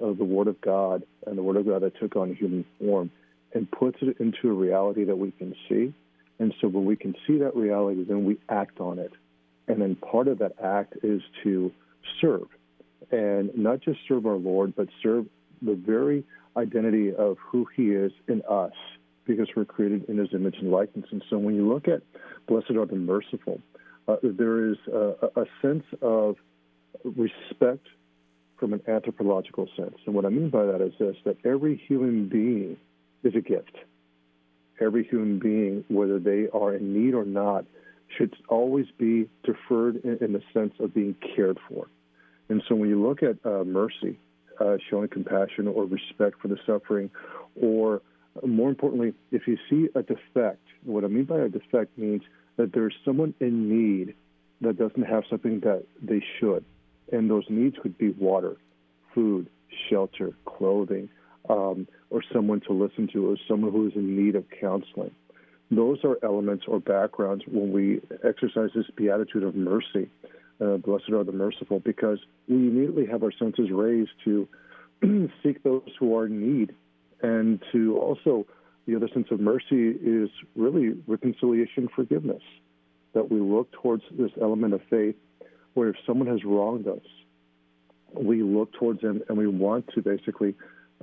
of 0.00 0.18
the 0.18 0.24
Word 0.24 0.46
of 0.46 0.60
God, 0.60 1.02
and 1.26 1.36
the 1.36 1.42
Word 1.42 1.56
of 1.56 1.66
God 1.66 1.82
that 1.82 1.98
took 1.98 2.14
on 2.14 2.34
human 2.34 2.64
form, 2.78 3.10
and 3.52 3.68
puts 3.70 3.98
it 4.00 4.20
into 4.20 4.50
a 4.50 4.52
reality 4.52 5.04
that 5.04 5.16
we 5.16 5.32
can 5.32 5.54
see. 5.68 5.92
And 6.38 6.52
so 6.60 6.68
when 6.68 6.84
we 6.84 6.96
can 6.96 7.14
see 7.26 7.38
that 7.38 7.56
reality, 7.56 8.04
then 8.04 8.24
we 8.24 8.38
act 8.48 8.80
on 8.80 8.98
it. 8.98 9.12
And 9.68 9.80
then 9.80 9.96
part 9.96 10.28
of 10.28 10.38
that 10.38 10.52
act 10.62 10.94
is 11.02 11.22
to 11.42 11.72
serve. 12.20 12.46
And 13.10 13.56
not 13.56 13.80
just 13.80 13.98
serve 14.08 14.26
our 14.26 14.36
Lord, 14.36 14.74
but 14.76 14.88
serve 15.02 15.26
the 15.62 15.74
very 15.74 16.24
identity 16.56 17.14
of 17.14 17.38
who 17.38 17.66
He 17.74 17.90
is 17.90 18.12
in 18.28 18.42
us, 18.48 18.72
because 19.26 19.48
we're 19.56 19.64
created 19.64 20.04
in 20.08 20.18
His 20.18 20.28
image 20.32 20.56
and 20.58 20.70
likeness. 20.70 21.06
And 21.10 21.22
so 21.30 21.38
when 21.38 21.54
you 21.54 21.66
look 21.72 21.88
at 21.88 22.02
Blessed 22.46 22.72
are 22.72 22.86
the 22.86 22.96
merciful, 22.96 23.60
uh, 24.06 24.16
there 24.22 24.70
is 24.70 24.76
a, 24.92 25.14
a 25.36 25.44
sense 25.62 25.84
of 26.02 26.36
respect 27.04 27.86
from 28.58 28.72
an 28.72 28.82
anthropological 28.86 29.68
sense. 29.76 29.96
And 30.06 30.14
what 30.14 30.24
I 30.24 30.28
mean 30.28 30.50
by 30.50 30.64
that 30.66 30.80
is 30.80 30.92
this 30.98 31.16
that 31.24 31.36
every 31.44 31.76
human 31.88 32.28
being 32.28 32.76
is 33.22 33.34
a 33.34 33.40
gift. 33.40 33.76
Every 34.80 35.04
human 35.04 35.38
being, 35.38 35.84
whether 35.88 36.18
they 36.18 36.48
are 36.52 36.74
in 36.74 36.92
need 36.92 37.14
or 37.14 37.24
not, 37.24 37.64
should 38.16 38.34
always 38.48 38.86
be 38.98 39.28
deferred 39.44 39.96
in, 40.04 40.18
in 40.20 40.32
the 40.32 40.42
sense 40.52 40.74
of 40.80 40.94
being 40.94 41.14
cared 41.34 41.58
for. 41.68 41.86
And 42.48 42.62
so 42.68 42.74
when 42.74 42.88
you 42.88 43.02
look 43.02 43.22
at 43.22 43.36
uh, 43.44 43.64
mercy, 43.64 44.18
uh, 44.60 44.76
showing 44.88 45.08
compassion 45.08 45.66
or 45.66 45.84
respect 45.84 46.40
for 46.40 46.48
the 46.48 46.58
suffering, 46.66 47.10
or 47.60 48.02
more 48.46 48.68
importantly, 48.68 49.14
if 49.30 49.46
you 49.46 49.56
see 49.70 49.88
a 49.94 50.02
defect, 50.02 50.62
what 50.84 51.04
I 51.04 51.08
mean 51.08 51.24
by 51.24 51.40
a 51.40 51.48
defect 51.48 51.96
means 51.96 52.22
that 52.56 52.72
there's 52.72 52.94
someone 53.04 53.34
in 53.40 53.68
need 53.68 54.14
that 54.60 54.78
doesn't 54.78 55.02
have 55.02 55.24
something 55.28 55.60
that 55.60 55.84
they 56.00 56.22
should. 56.38 56.64
And 57.12 57.30
those 57.30 57.44
needs 57.48 57.76
could 57.82 57.98
be 57.98 58.10
water, 58.10 58.56
food, 59.14 59.48
shelter, 59.90 60.32
clothing, 60.44 61.08
um, 61.48 61.86
or 62.10 62.22
someone 62.32 62.60
to 62.60 62.72
listen 62.72 63.08
to, 63.12 63.30
or 63.30 63.36
someone 63.48 63.72
who 63.72 63.86
is 63.88 63.94
in 63.94 64.16
need 64.16 64.34
of 64.34 64.44
counseling. 64.60 65.10
Those 65.76 65.98
are 66.04 66.18
elements 66.22 66.64
or 66.68 66.80
backgrounds 66.80 67.44
when 67.46 67.72
we 67.72 68.00
exercise 68.22 68.70
this 68.74 68.86
beatitude 68.96 69.42
of 69.42 69.54
mercy. 69.54 70.08
Uh, 70.60 70.76
blessed 70.76 71.10
are 71.10 71.24
the 71.24 71.32
merciful, 71.32 71.80
because 71.80 72.18
we 72.48 72.56
immediately 72.56 73.06
have 73.06 73.22
our 73.22 73.32
senses 73.32 73.70
raised 73.72 74.10
to 74.24 74.48
seek 75.42 75.62
those 75.62 75.88
who 75.98 76.16
are 76.16 76.26
in 76.26 76.58
need, 76.58 76.74
and 77.22 77.62
to 77.72 77.98
also 77.98 78.46
the 78.86 78.94
other 78.94 79.08
sense 79.12 79.28
of 79.30 79.40
mercy 79.40 79.88
is 79.88 80.30
really 80.54 80.90
reconciliation, 81.06 81.88
forgiveness. 81.94 82.42
That 83.14 83.30
we 83.30 83.40
look 83.40 83.70
towards 83.72 84.02
this 84.10 84.30
element 84.40 84.74
of 84.74 84.82
faith, 84.90 85.16
where 85.74 85.88
if 85.88 85.96
someone 86.06 86.28
has 86.28 86.44
wronged 86.44 86.86
us, 86.86 87.02
we 88.12 88.42
look 88.42 88.72
towards 88.74 89.00
them 89.00 89.22
and 89.28 89.38
we 89.38 89.46
want 89.46 89.88
to 89.94 90.02
basically 90.02 90.54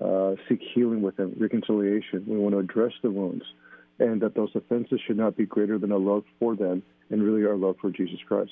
uh, 0.02 0.36
seek 0.48 0.62
healing 0.74 1.02
with 1.02 1.18
them, 1.18 1.36
reconciliation. 1.38 2.24
We 2.28 2.38
want 2.38 2.54
to 2.54 2.60
address 2.60 2.94
the 3.02 3.12
wounds, 3.12 3.44
and 4.02 4.22
that 4.22 4.36
those 4.36 4.50
offenses 4.56 5.00
should 5.06 5.18
not 5.18 5.38
be 5.38 5.46
greater 5.46 5.78
than 5.78 5.92
our 5.92 6.00
love 6.00 6.24
for 6.40 6.56
them 6.56 6.82
and 7.10 7.22
really 7.22 7.46
our 7.46 7.56
love 7.56 7.76
for 7.80 7.92
Jesus 7.92 8.20
Christ. 8.28 8.52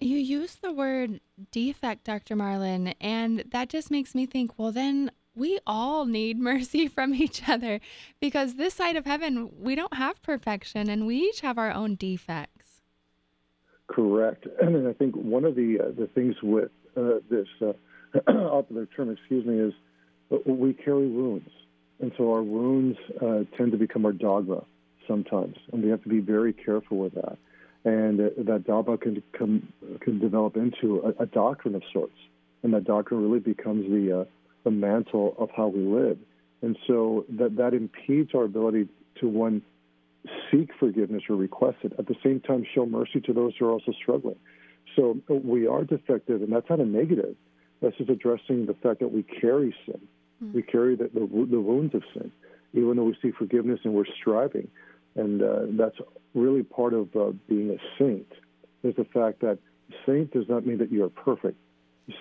You 0.00 0.18
use 0.18 0.56
the 0.56 0.72
word 0.72 1.20
defect, 1.50 2.04
Dr. 2.04 2.34
Marlon, 2.36 2.94
and 3.00 3.44
that 3.52 3.68
just 3.68 3.90
makes 3.90 4.14
me 4.14 4.26
think, 4.26 4.58
well, 4.58 4.72
then 4.72 5.10
we 5.34 5.60
all 5.66 6.04
need 6.04 6.38
mercy 6.52 6.88
from 6.88 7.14
each 7.14 7.48
other 7.48 7.80
because 8.20 8.56
this 8.56 8.74
side 8.74 8.96
of 8.96 9.06
heaven, 9.06 9.50
we 9.58 9.74
don't 9.74 9.94
have 9.94 10.22
perfection 10.22 10.90
and 10.90 11.06
we 11.06 11.16
each 11.16 11.40
have 11.40 11.56
our 11.56 11.72
own 11.72 11.94
defects. 11.94 12.82
Correct. 13.86 14.46
And 14.60 14.86
I 14.86 14.92
think 14.92 15.14
one 15.14 15.44
of 15.44 15.54
the 15.54 15.78
uh, 15.80 15.90
the 15.98 16.06
things 16.08 16.34
with 16.42 16.70
uh, 16.96 17.20
this 17.30 17.46
uh, 17.60 17.72
popular 18.26 18.86
term, 18.86 19.10
excuse 19.10 19.44
me, 19.46 19.58
is 19.58 19.72
we 20.46 20.72
carry 20.72 21.08
wounds, 21.08 21.50
and 22.00 22.12
so 22.16 22.32
our 22.32 22.42
wounds 22.42 22.98
uh, 23.20 23.44
tend 23.56 23.72
to 23.72 23.78
become 23.78 24.04
our 24.04 24.12
dogma 24.12 24.64
sometimes, 25.06 25.56
and 25.72 25.82
we 25.82 25.90
have 25.90 26.02
to 26.02 26.08
be 26.08 26.20
very 26.20 26.52
careful 26.52 26.98
with 26.98 27.14
that. 27.14 27.36
and 27.84 28.20
uh, 28.20 28.28
that 28.38 28.64
dogma 28.66 28.96
can 28.98 29.22
come, 29.36 29.72
can 30.00 30.18
develop 30.18 30.56
into 30.56 31.02
a, 31.18 31.22
a, 31.22 31.26
doctrine 31.26 31.74
of 31.74 31.82
sorts, 31.92 32.16
and 32.62 32.72
that 32.74 32.84
doctrine 32.84 33.22
really 33.22 33.40
becomes 33.40 33.88
the 33.90 34.20
uh, 34.20 34.24
the 34.64 34.70
mantle 34.70 35.34
of 35.38 35.50
how 35.56 35.66
we 35.66 35.80
live, 35.80 36.18
and 36.62 36.76
so 36.86 37.24
that 37.28 37.56
that 37.56 37.74
impedes 37.74 38.30
our 38.34 38.44
ability 38.44 38.88
to 39.20 39.28
one 39.28 39.62
seek 40.50 40.70
forgiveness 40.78 41.22
or 41.28 41.36
request 41.36 41.78
it. 41.82 41.92
At 41.98 42.06
the 42.06 42.14
same 42.22 42.40
time, 42.40 42.64
show 42.74 42.86
mercy 42.86 43.20
to 43.22 43.32
those 43.32 43.54
who 43.58 43.66
are 43.66 43.72
also 43.72 43.92
struggling. 43.92 44.36
So 44.94 45.18
we 45.28 45.66
are 45.66 45.84
defective, 45.84 46.42
and 46.42 46.52
that's 46.52 46.68
not 46.68 46.80
a 46.80 46.84
negative. 46.84 47.34
This 47.80 47.94
is 47.98 48.08
addressing 48.08 48.66
the 48.66 48.74
fact 48.74 49.00
that 49.00 49.08
we 49.08 49.22
carry 49.24 49.74
sin. 49.86 50.00
Mm-hmm. 50.42 50.56
We 50.56 50.62
carry 50.62 50.96
the, 50.96 51.10
the, 51.12 51.20
the 51.20 51.60
wounds 51.60 51.94
of 51.94 52.02
sin, 52.12 52.32
even 52.72 52.96
though 52.96 53.04
we 53.04 53.16
seek 53.22 53.36
forgiveness 53.36 53.80
and 53.84 53.94
we're 53.94 54.04
striving. 54.20 54.68
And 55.14 55.42
uh, 55.42 55.60
that's 55.70 55.96
really 56.34 56.62
part 56.62 56.94
of 56.94 57.14
uh, 57.14 57.32
being 57.48 57.70
a 57.70 57.78
saint, 57.98 58.26
is 58.82 58.94
the 58.96 59.04
fact 59.04 59.40
that 59.40 59.58
saint 60.06 60.32
does 60.32 60.48
not 60.48 60.66
mean 60.66 60.78
that 60.78 60.90
you 60.90 61.04
are 61.04 61.10
perfect. 61.10 61.58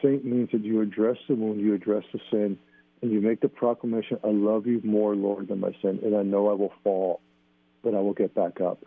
saint 0.01 0.25
means 0.25 0.49
that 0.51 0.63
you 0.63 0.81
address 0.81 1.17
the 1.27 1.35
wound, 1.35 1.61
you 1.61 1.73
address 1.73 2.03
the 2.11 2.19
sin, 2.29 2.57
and 3.01 3.11
you 3.11 3.21
make 3.21 3.41
the 3.41 3.49
proclamation, 3.49 4.19
I 4.23 4.27
love 4.27 4.67
you 4.67 4.81
more, 4.83 5.15
Lord, 5.15 5.47
than 5.47 5.59
my 5.59 5.75
sin, 5.81 5.99
and 6.03 6.15
I 6.15 6.21
know 6.21 6.49
I 6.49 6.53
will 6.53 6.73
fall, 6.83 7.21
but 7.83 7.95
I 7.95 7.99
will 7.99 8.13
get 8.13 8.35
back 8.35 8.61
up. 8.61 8.83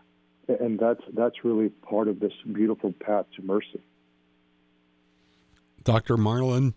And 0.46 0.78
that's, 0.78 1.00
that's 1.14 1.42
really 1.42 1.70
part 1.70 2.06
of 2.06 2.20
this 2.20 2.32
beautiful 2.52 2.92
path 2.92 3.24
to 3.36 3.42
mercy. 3.42 3.80
Dr. 5.82 6.16
Marlon, 6.16 6.74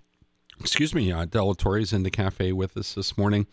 excuse 0.59 0.93
me, 0.93 1.11
uh, 1.11 1.25
is 1.25 1.93
in 1.93 2.03
the 2.03 2.11
cafe 2.11 2.51
with 2.51 2.75
us 2.77 2.93
this 2.93 3.17
morning 3.17 3.47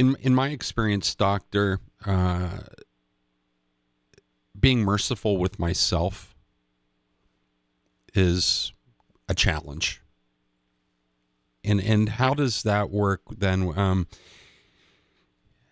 in 0.00 0.16
in 0.22 0.34
my 0.34 0.48
experience, 0.48 1.14
doctor, 1.14 1.78
uh, 2.06 2.60
being 4.58 4.80
merciful 4.80 5.36
with 5.36 5.58
myself 5.58 6.34
is 8.14 8.72
a 9.28 9.34
challenge. 9.34 10.00
And 11.62 11.82
and 11.82 12.08
how 12.08 12.32
does 12.32 12.62
that 12.62 12.90
work 12.90 13.20
then? 13.30 13.78
Um, 13.78 14.06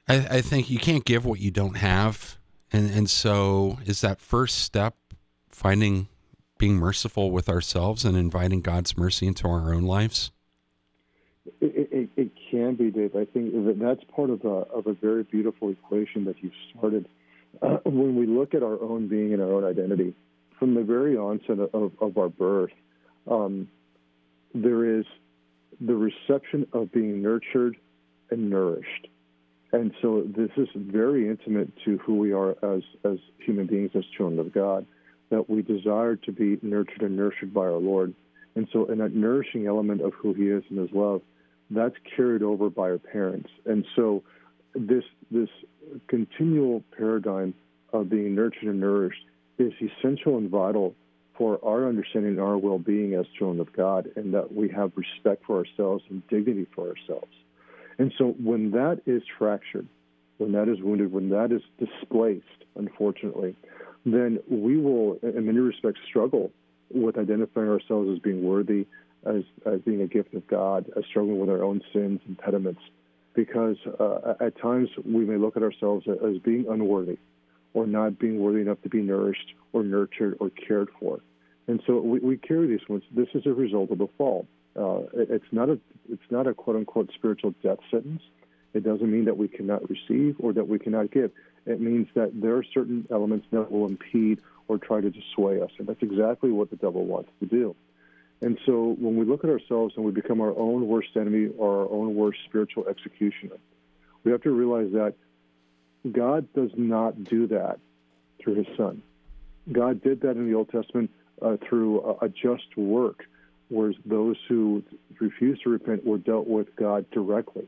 I, 0.07 0.17
I 0.31 0.41
think 0.43 0.69
you 0.69 0.79
can't 0.79 1.07
give 1.07 1.25
what 1.25 1.41
you 1.41 1.51
don't 1.51 1.79
have, 1.79 2.37
and 2.71 2.91
and 2.91 3.09
so 3.09 3.79
is 3.87 4.03
that 4.03 4.21
first 4.21 4.59
step 4.59 4.95
finding 5.49 6.09
being 6.59 6.77
merciful 6.77 7.31
with 7.31 7.49
ourselves 7.49 8.05
and 8.05 8.17
inviting 8.17 8.61
God's 8.61 8.97
mercy 8.97 9.27
into 9.27 9.47
our 9.49 9.73
own 9.73 9.83
lives. 9.85 10.31
It, 11.61 11.89
it, 11.91 12.11
it 12.17 12.33
can 12.51 12.75
be, 12.75 12.91
Dave. 12.91 13.17
I 13.17 13.25
think 13.25 13.53
that 13.53 13.79
that's 13.81 14.05
part 14.15 14.31
of 14.31 14.45
a, 14.45 14.67
of 14.75 14.87
a 14.87 14.93
very 14.93 15.23
beautiful 15.23 15.71
equation 15.71 16.25
that 16.27 16.37
you've 16.41 16.53
started. 16.77 17.09
Uh, 17.63 17.77
when 17.85 18.17
we 18.17 18.27
look 18.27 18.55
at 18.55 18.63
our 18.63 18.81
own 18.83 19.09
being 19.09 19.33
and 19.33 19.43
our 19.43 19.53
own 19.53 19.65
identity, 19.65 20.15
from 20.59 20.75
the 20.75 20.83
very 20.83 21.17
onset 21.17 21.59
of, 21.73 21.93
of 22.01 22.19
our 22.19 22.29
birth, 22.29 22.73
um, 23.31 23.69
there 24.55 24.99
is 24.99 25.05
the 25.81 25.95
reception 25.95 26.67
of 26.73 26.91
being 26.93 27.23
nurtured 27.23 27.77
and 28.31 28.51
nourished. 28.51 29.09
And 29.73 29.93
so 30.01 30.25
this 30.25 30.51
is 30.57 30.69
very 30.75 31.29
intimate 31.29 31.71
to 31.85 31.99
who 31.99 32.17
we 32.17 32.33
are 32.33 32.53
as, 32.65 32.83
as 33.05 33.19
human 33.39 33.67
beings, 33.67 33.91
as 33.95 34.05
children 34.17 34.39
of 34.39 34.53
God, 34.53 34.87
that 35.31 35.49
we 35.49 35.63
desire 35.63 36.17
to 36.17 36.33
be 36.33 36.59
nurtured 36.63 37.03
and 37.03 37.17
nurtured 37.17 37.53
by 37.53 37.63
our 37.63 37.73
Lord. 37.73 38.15
And 38.55 38.67
so, 38.73 38.87
in 38.87 38.99
that 38.99 39.15
nourishing 39.15 39.67
element 39.67 40.01
of 40.01 40.13
who 40.15 40.33
He 40.33 40.49
is 40.49 40.65
and 40.71 40.79
His 40.79 40.91
love, 40.93 41.23
that's 41.71 41.95
carried 42.17 42.43
over 42.43 42.71
by 42.71 42.91
our 42.91 42.99
parents. 42.99 43.51
And 43.67 43.85
so 43.95 44.23
this 44.75 45.05
this 45.31 45.49
continual 46.07 46.83
paradigm 46.97 47.55
of 47.93 48.09
being 48.09 48.35
nurtured 48.35 48.65
and 48.65 48.81
nourished 48.81 49.25
is 49.59 49.73
essential 49.81 50.37
and 50.39 50.49
vital 50.51 50.95
for 51.37 51.59
our 51.65 51.89
understanding 51.89 52.33
and 52.33 52.41
our 52.41 52.59
well-being 52.59 53.15
as 53.15 53.25
children 53.39 53.61
of 53.61 53.73
God, 53.73 54.11
and 54.17 54.35
that 54.35 54.53
we 54.53 54.69
have 54.71 54.91
respect 54.97 55.45
for 55.47 55.59
ourselves 55.59 56.03
and 56.11 56.27
dignity 56.29 56.67
for 56.75 56.89
ourselves. 56.89 57.33
And 57.99 58.13
so 58.19 58.35
when 58.43 58.73
that 58.73 59.03
is 59.07 59.23
fractured, 59.39 59.87
when 60.39 60.53
that 60.53 60.69
is 60.69 60.81
wounded, 60.81 61.13
when 61.13 61.29
that 61.31 61.53
is 61.53 61.63
displaced, 61.79 62.47
unfortunately, 62.77 63.57
then 64.05 64.39
we 64.49 64.77
will, 64.77 65.19
in 65.23 65.47
many 65.47 65.59
respects, 65.59 66.01
struggle 66.09 66.51
with 66.91 67.19
identifying 67.19 67.69
ourselves 67.69 68.09
as 68.11 68.19
being 68.19 68.43
worthy 68.43 68.87
as, 69.27 69.43
as 69.67 69.81
being 69.81 70.01
a 70.01 70.07
gift 70.07 70.35
of 70.35 70.47
God, 70.47 70.91
as 70.97 71.05
struggling 71.11 71.39
with 71.39 71.51
our 71.51 71.63
own 71.63 71.81
sins, 71.93 72.21
and 72.27 72.39
impediments, 72.39 72.81
because 73.35 73.77
uh, 73.99 74.35
at 74.41 74.59
times 74.61 74.89
we 75.05 75.25
may 75.25 75.37
look 75.37 75.57
at 75.57 75.63
ourselves 75.63 76.07
as 76.09 76.39
being 76.39 76.67
unworthy 76.69 77.19
or 77.75 77.87
not 77.87 78.19
being 78.19 78.41
worthy 78.41 78.61
enough 78.61 78.81
to 78.83 78.89
be 78.89 79.03
nourished 79.03 79.55
or 79.73 79.83
nurtured 79.83 80.37
or 80.41 80.51
cared 80.51 80.89
for. 80.99 81.21
And 81.67 81.83
so 81.87 82.01
we, 82.01 82.19
we 82.21 82.37
carry 82.37 82.67
these 82.67 82.89
wounds. 82.89 83.05
This 83.15 83.29
is 83.35 83.45
a 83.45 83.53
result 83.53 83.91
of 83.91 83.99
the 83.99 84.09
fall. 84.17 84.47
Uh, 84.75 85.01
it's 85.13 85.45
not 85.53 85.69
a 85.69 85.79
it's 86.09 86.31
not 86.31 86.47
a 86.47 86.55
quote 86.55 86.77
unquote 86.77 87.11
spiritual 87.15 87.53
death 87.63 87.79
sentence. 87.91 88.23
It 88.75 88.85
doesn't 88.85 89.11
mean 89.11 89.25
that 89.27 89.37
we 89.37 89.49
cannot 89.49 89.89
receive 89.89 90.37
or 90.39 90.53
that 90.53 90.69
we 90.69 90.79
cannot 90.79 91.11
give. 91.11 91.33
It 91.67 91.81
means 91.81 92.09
that 92.15 92.41
there 92.41 92.57
are 92.57 92.65
certain 92.75 93.07
elements 93.11 93.47
that 93.51 93.71
will 93.71 93.87
impede 93.87 94.41
or 94.69 94.79
try 94.79 95.01
to 95.01 95.11
dissuade 95.11 95.63
us, 95.63 95.71
and 95.79 95.87
that's 95.87 96.03
exactly 96.03 96.51
what 96.51 96.71
the 96.71 96.77
devil 96.77 97.05
wants 97.05 97.31
to 97.41 97.47
do. 97.47 97.75
And 98.41 98.59
so 98.67 98.95
when 98.99 99.17
we 99.17 99.25
look 99.25 99.43
at 99.43 99.51
ourselves 99.51 99.95
and 99.97 100.05
we 100.05 100.13
become 100.13 100.41
our 100.41 100.57
own 100.57 100.87
worst 100.87 101.09
enemy 101.17 101.51
or 101.57 101.81
our 101.81 101.91
own 101.91 102.15
worst 102.15 102.39
spiritual 102.45 102.87
executioner, 102.87 103.57
we 104.23 104.31
have 104.31 104.43
to 104.43 104.51
realize 104.51 104.93
that 104.93 105.15
God 106.11 106.53
does 106.53 106.71
not 106.77 107.25
do 107.25 107.49
that 107.49 107.81
through 108.39 108.57
his 108.57 108.67
son. 108.77 109.03
God 109.71 110.03
did 110.03 110.21
that 110.21 110.37
in 110.37 110.47
the 110.47 110.55
Old 110.55 110.71
Testament 110.71 111.11
uh, 111.43 111.57
through 111.69 112.01
a, 112.03 112.27
a, 112.27 112.29
just 112.29 112.77
work, 112.77 113.25
whereas 113.69 113.97
those 114.05 114.37
who 114.49 114.83
refused 115.21 115.63
to 115.65 115.71
repent 115.71 116.05
were 116.05 116.19
dealt 116.19 116.47
with 116.47 116.75
God 116.77 117.11
directly. 117.11 117.67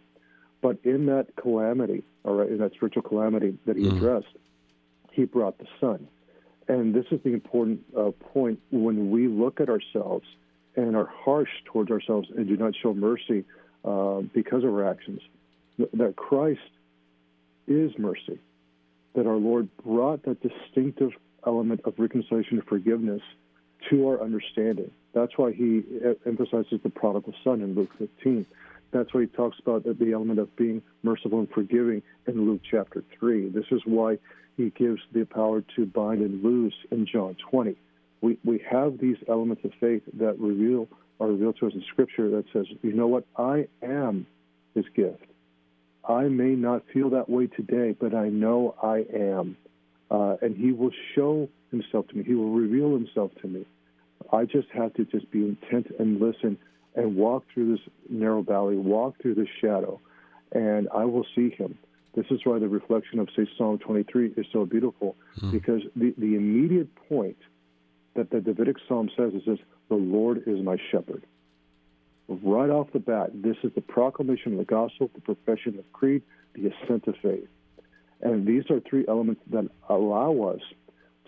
But 0.63 0.79
in 0.85 1.07
that 1.07 1.29
calamity, 1.37 2.03
all 2.25 2.35
right, 2.35 2.49
in 2.49 2.59
that 2.59 2.75
spiritual 2.75 3.03
calamity 3.03 3.59
that 3.67 3.77
he 3.77 3.85
mm. 3.85 3.97
addressed, 3.97 4.37
he 5.13 5.25
brought 5.25 5.59
the 5.59 5.67
Son. 5.81 6.07
And 6.69 6.95
this 6.95 7.07
is 7.11 7.21
the 7.25 7.33
important 7.33 7.81
uh, 7.97 8.11
point 8.33 8.61
when 8.71 9.11
we 9.11 9.27
look 9.27 9.61
at 9.61 9.69
ourselves 9.69 10.27
and 10.77 10.95
are 10.95 11.07
harsh 11.13 11.51
towards 11.65 11.91
ourselves 11.91 12.29
and 12.37 12.47
do 12.47 12.57
not 12.57 12.75
show 12.81 12.95
mercy 12.95 13.45
uh, 13.85 14.21
because 14.35 14.63
of 14.63 14.71
our 14.71 14.89
actions, 14.89 15.21
that 15.79 16.15
Christ 16.17 16.61
is 17.67 17.93
mercy, 17.99 18.39
that 19.15 19.27
our 19.27 19.37
Lord 19.37 19.69
brought 19.85 20.25
that 20.25 20.39
distinctive 20.43 21.13
element 21.47 21.81
of 21.85 21.95
reconciliation 21.99 22.59
and 22.59 22.67
forgiveness 22.67 23.23
to 23.89 24.09
our 24.09 24.23
understanding. 24.23 24.91
That's 25.15 25.33
why 25.37 25.53
he 25.53 25.83
emphasizes 26.27 26.81
the 26.83 26.91
prodigal 26.91 27.35
son 27.43 27.63
in 27.63 27.75
Luke 27.75 27.91
15. 27.99 28.47
That's 28.93 29.13
why 29.15 29.23
he 29.23 29.27
talks 29.29 29.59
about 29.61 29.85
the 29.85 30.13
element 30.13 30.41
of 30.41 30.55
being 30.57 30.83
merciful 31.03 31.39
and 31.39 31.51
forgiving 31.51 32.03
in 32.27 32.47
Luke 32.47 32.63
chapter 32.69 33.05
3. 33.19 33.51
This 33.51 33.67
is 33.71 33.83
why 33.85 34.19
he 34.57 34.71
gives 34.71 35.01
the 35.13 35.25
power 35.25 35.63
to 35.77 35.87
bind 35.87 36.21
and 36.23 36.43
loose 36.43 36.75
in 36.91 37.07
John 37.07 37.37
20 37.51 37.77
we, 38.21 38.39
we 38.45 38.63
have 38.71 38.99
these 38.99 39.17
elements 39.29 39.65
of 39.65 39.73
faith 39.81 40.03
that 40.19 40.39
reveal 40.39 40.89
are 41.19 41.29
revealed 41.29 41.57
to 41.61 41.67
us 41.67 41.73
in 41.75 41.83
Scripture 41.93 42.31
that 42.31 42.45
says, 42.53 42.67
you 42.83 42.93
know 42.93 43.07
what, 43.07 43.25
I 43.37 43.69
am 43.83 44.27
His 44.75 44.85
gift. 44.95 45.25
I 46.09 46.25
may 46.25 46.55
not 46.55 46.83
feel 46.93 47.11
that 47.11 47.29
way 47.29 47.47
today, 47.47 47.95
but 47.99 48.15
I 48.15 48.29
know 48.29 48.75
I 48.83 49.05
am, 49.15 49.57
uh, 50.11 50.37
and 50.41 50.57
He 50.57 50.73
will 50.73 50.93
show 51.15 51.49
Himself 51.71 52.09
to 52.09 52.17
me. 52.17 52.25
He 52.25 52.35
will 52.35 52.51
reveal 52.51 52.93
Himself 52.93 53.33
to 53.43 53.49
me. 53.49 53.67
I 54.33 54.45
just 54.45 54.69
have 54.73 54.95
to 54.95 55.05
just 55.05 55.31
be 55.31 55.41
intent 55.41 55.89
and 55.99 56.21
listen 56.21 56.59
and 56.95 57.17
walk 57.17 57.45
through 57.53 57.77
this 57.77 57.87
narrow 58.09 58.43
valley, 58.43 58.77
walk 58.77 59.21
through 59.21 59.35
this 59.35 59.49
shadow, 59.61 60.01
and 60.53 60.89
I 60.95 61.05
will 61.05 61.27
see 61.35 61.51
Him. 61.51 61.79
This 62.15 62.27
is 62.31 62.41
why 62.45 62.59
the 62.59 62.69
reflection 62.69 63.21
of, 63.21 63.29
say, 63.37 63.47
Psalm 63.57 63.79
23 63.79 64.35
is 64.37 64.47
so 64.53 64.67
beautiful, 64.67 65.17
mm. 65.41 65.53
because 65.53 65.83
the, 65.95 66.13
the 66.19 66.35
immediate 66.35 66.89
point 67.09 67.37
that 68.15 68.31
the 68.31 68.41
Davidic 68.41 68.77
psalm 68.89 69.11
says 69.17 69.33
is 69.35 69.43
this 69.47 69.59
the 69.89 69.95
Lord 69.95 70.43
is 70.47 70.61
my 70.63 70.77
shepherd. 70.91 71.25
Right 72.29 72.71
off 72.71 72.89
the 72.93 72.99
bat, 73.01 73.31
this 73.35 73.57
is 73.63 73.73
the 73.75 73.81
proclamation 73.81 74.53
of 74.53 74.59
the 74.59 74.65
gospel, 74.65 75.11
the 75.15 75.21
profession 75.21 75.79
of 75.79 75.93
creed, 75.93 76.23
the 76.55 76.69
assent 76.69 77.07
of 77.07 77.17
faith. 77.23 77.49
And 78.23 78.47
these 78.47 78.65
are 78.71 78.81
three 78.81 79.05
elements 79.09 79.41
that 79.51 79.69
allow 79.89 80.55
us 80.55 80.61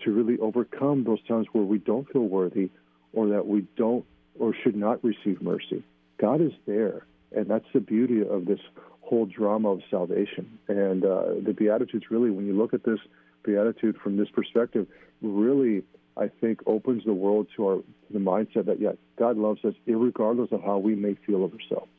to 0.03 0.11
really 0.11 0.37
overcome 0.39 1.03
those 1.03 1.21
times 1.27 1.47
where 1.51 1.63
we 1.63 1.77
don't 1.77 2.09
feel 2.11 2.27
worthy 2.27 2.69
or 3.13 3.29
that 3.29 3.47
we 3.47 3.65
don't 3.75 4.05
or 4.39 4.53
should 4.63 4.75
not 4.75 5.03
receive 5.03 5.41
mercy. 5.41 5.83
God 6.19 6.41
is 6.41 6.53
there. 6.65 7.05
And 7.35 7.47
that's 7.47 7.65
the 7.73 7.79
beauty 7.79 8.21
of 8.21 8.45
this 8.45 8.59
whole 9.01 9.25
drama 9.25 9.69
of 9.69 9.81
salvation. 9.89 10.59
And 10.67 11.03
uh, 11.03 11.25
the 11.43 11.53
Beatitudes, 11.53 12.05
really, 12.09 12.29
when 12.29 12.45
you 12.45 12.53
look 12.53 12.73
at 12.73 12.83
this 12.83 12.99
Beatitude 13.43 13.97
from 13.97 14.17
this 14.17 14.29
perspective, 14.29 14.87
really 15.21 15.83
I 16.15 16.29
think 16.41 16.61
opens 16.65 17.03
the 17.05 17.13
world 17.13 17.47
to 17.55 17.67
our 17.67 17.75
to 17.77 18.13
the 18.13 18.19
mindset 18.19 18.65
that 18.65 18.79
yeah, 18.79 18.91
God 19.17 19.37
loves 19.37 19.63
us 19.65 19.73
regardless 19.87 20.51
of 20.51 20.61
how 20.61 20.77
we 20.77 20.95
may 20.95 21.15
feel 21.25 21.43
of 21.43 21.53
ourselves. 21.53 21.89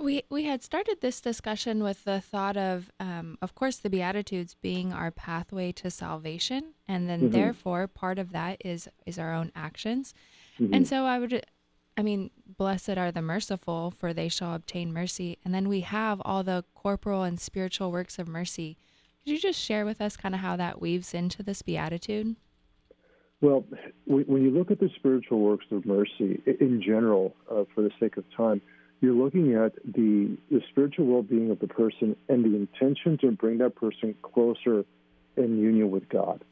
We 0.00 0.22
we 0.30 0.44
had 0.44 0.62
started 0.62 1.00
this 1.00 1.20
discussion 1.20 1.82
with 1.82 2.04
the 2.04 2.20
thought 2.20 2.56
of, 2.56 2.90
um, 3.00 3.36
of 3.42 3.54
course, 3.54 3.78
the 3.78 3.90
Beatitudes 3.90 4.54
being 4.54 4.92
our 4.92 5.10
pathway 5.10 5.72
to 5.72 5.90
salvation, 5.90 6.74
and 6.86 7.08
then 7.08 7.28
Mhm. 7.28 7.32
therefore 7.32 7.88
part 7.88 8.18
of 8.18 8.30
that 8.32 8.58
is 8.64 8.88
is 9.06 9.18
our 9.18 9.34
own 9.34 9.50
actions. 9.56 10.14
Mhm. 10.58 10.70
And 10.74 10.86
so 10.86 11.04
I 11.04 11.18
would, 11.18 11.44
I 11.96 12.02
mean, 12.02 12.30
blessed 12.46 12.90
are 12.96 13.10
the 13.10 13.22
merciful, 13.22 13.90
for 13.90 14.12
they 14.14 14.28
shall 14.28 14.54
obtain 14.54 14.92
mercy. 14.92 15.36
And 15.44 15.52
then 15.52 15.68
we 15.68 15.80
have 15.80 16.22
all 16.24 16.44
the 16.44 16.64
corporal 16.74 17.24
and 17.24 17.40
spiritual 17.40 17.90
works 17.90 18.18
of 18.20 18.28
mercy. 18.28 18.76
Could 19.24 19.32
you 19.32 19.38
just 19.38 19.60
share 19.60 19.84
with 19.84 20.00
us 20.00 20.16
kind 20.16 20.34
of 20.34 20.40
how 20.40 20.54
that 20.56 20.80
weaves 20.80 21.12
into 21.12 21.42
this 21.42 21.62
beatitude? 21.62 22.36
Well, 23.40 23.64
when 24.04 24.22
when 24.24 24.42
you 24.42 24.50
look 24.52 24.70
at 24.70 24.78
the 24.78 24.90
spiritual 24.96 25.40
works 25.40 25.66
of 25.72 25.84
mercy 25.84 26.40
in 26.60 26.80
general, 26.80 27.34
uh, 27.50 27.64
for 27.74 27.82
the 27.82 27.90
sake 27.98 28.16
of 28.16 28.24
time, 28.30 28.60
you're 29.00 29.14
looking 29.14 29.54
at 29.54 29.74
the, 29.84 30.36
the 30.50 30.60
spiritual 30.70 31.06
well 31.06 31.22
being 31.22 31.50
of 31.50 31.60
the 31.60 31.68
person 31.68 32.16
and 32.28 32.44
the 32.44 32.56
intention 32.56 33.18
to 33.18 33.30
bring 33.30 33.58
that 33.58 33.76
person 33.76 34.14
closer 34.22 34.84
in 35.36 35.58
union 35.58 35.90
with 35.90 36.08
God. 36.08 36.44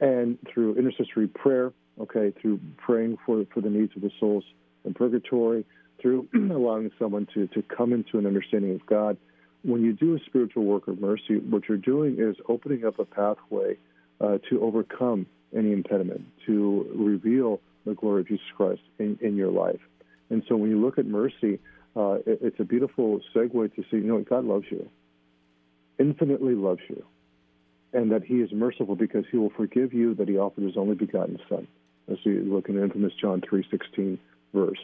And 0.00 0.38
through 0.52 0.76
intercessory 0.76 1.26
prayer, 1.28 1.72
okay, 2.00 2.32
through 2.40 2.60
praying 2.78 3.18
for, 3.26 3.44
for 3.52 3.60
the 3.60 3.70
needs 3.70 3.92
of 3.96 4.02
the 4.02 4.10
souls 4.18 4.44
in 4.84 4.94
purgatory, 4.94 5.64
through 6.00 6.28
allowing 6.34 6.90
someone 6.98 7.26
to, 7.34 7.46
to 7.48 7.62
come 7.62 7.92
into 7.92 8.18
an 8.18 8.26
understanding 8.26 8.74
of 8.74 8.86
God. 8.86 9.16
When 9.62 9.82
you 9.82 9.92
do 9.92 10.14
a 10.14 10.20
spiritual 10.26 10.64
work 10.64 10.88
of 10.88 11.00
mercy, 11.00 11.38
what 11.38 11.68
you're 11.68 11.78
doing 11.78 12.16
is 12.18 12.36
opening 12.48 12.84
up 12.86 12.98
a 12.98 13.04
pathway 13.04 13.76
uh, 14.20 14.38
to 14.48 14.62
overcome 14.62 15.26
any 15.54 15.72
impediment, 15.72 16.24
to 16.46 16.86
reveal 16.94 17.60
the 17.84 17.94
glory 17.94 18.20
of 18.20 18.28
Jesus 18.28 18.44
Christ 18.56 18.82
in, 18.98 19.18
in 19.20 19.36
your 19.36 19.50
life. 19.50 19.80
And 20.30 20.42
so 20.48 20.56
when 20.56 20.70
you 20.70 20.80
look 20.80 20.98
at 20.98 21.06
mercy, 21.06 21.60
uh, 21.96 22.18
it, 22.26 22.40
it's 22.42 22.60
a 22.60 22.64
beautiful 22.64 23.20
segue 23.34 23.74
to 23.74 23.82
say, 23.82 23.96
you 23.96 24.04
know 24.04 24.20
God 24.20 24.44
loves 24.44 24.66
you, 24.70 24.88
infinitely 25.98 26.54
loves 26.54 26.82
you, 26.88 27.04
and 27.92 28.12
that 28.12 28.24
He 28.24 28.34
is 28.36 28.52
merciful 28.52 28.96
because 28.96 29.24
He 29.30 29.36
will 29.36 29.52
forgive 29.56 29.92
you 29.92 30.14
that 30.14 30.28
He 30.28 30.36
offered 30.36 30.64
His 30.64 30.76
only 30.76 30.94
begotten 30.94 31.38
Son. 31.48 31.66
As 32.10 32.18
you 32.24 32.40
look 32.42 32.68
in 32.68 32.76
the 32.76 32.82
infamous 32.82 33.12
John 33.20 33.42
3.16 33.42 34.18
verse. 34.54 34.78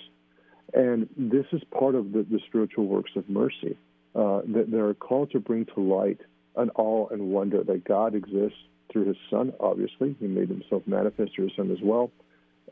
And 0.74 1.08
this 1.16 1.46
is 1.52 1.62
part 1.70 1.94
of 1.94 2.12
the, 2.12 2.22
the 2.22 2.40
spiritual 2.46 2.86
works 2.86 3.12
of 3.16 3.28
mercy, 3.28 3.76
uh, 4.14 4.42
that 4.46 4.66
they 4.70 4.78
are 4.78 4.94
called 4.94 5.30
to 5.32 5.40
bring 5.40 5.66
to 5.66 5.80
light 5.80 6.20
an 6.56 6.70
awe 6.76 7.08
and 7.08 7.30
wonder 7.30 7.62
that 7.62 7.84
God 7.84 8.14
exists 8.14 8.58
through 8.90 9.06
his 9.06 9.16
Son, 9.30 9.52
obviously. 9.60 10.16
He 10.20 10.26
made 10.26 10.48
himself 10.48 10.82
manifest 10.86 11.34
through 11.34 11.48
his 11.48 11.56
Son 11.56 11.70
as 11.70 11.78
well. 11.82 12.10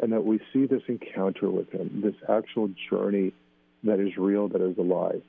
And 0.00 0.12
that 0.12 0.24
we 0.24 0.40
see 0.52 0.66
this 0.66 0.82
encounter 0.88 1.50
with 1.50 1.70
him, 1.70 2.00
this 2.02 2.14
actual 2.28 2.70
journey 2.90 3.32
that 3.84 4.00
is 4.00 4.16
real, 4.16 4.48
that 4.48 4.60
is 4.60 4.78
alive. 4.78 5.22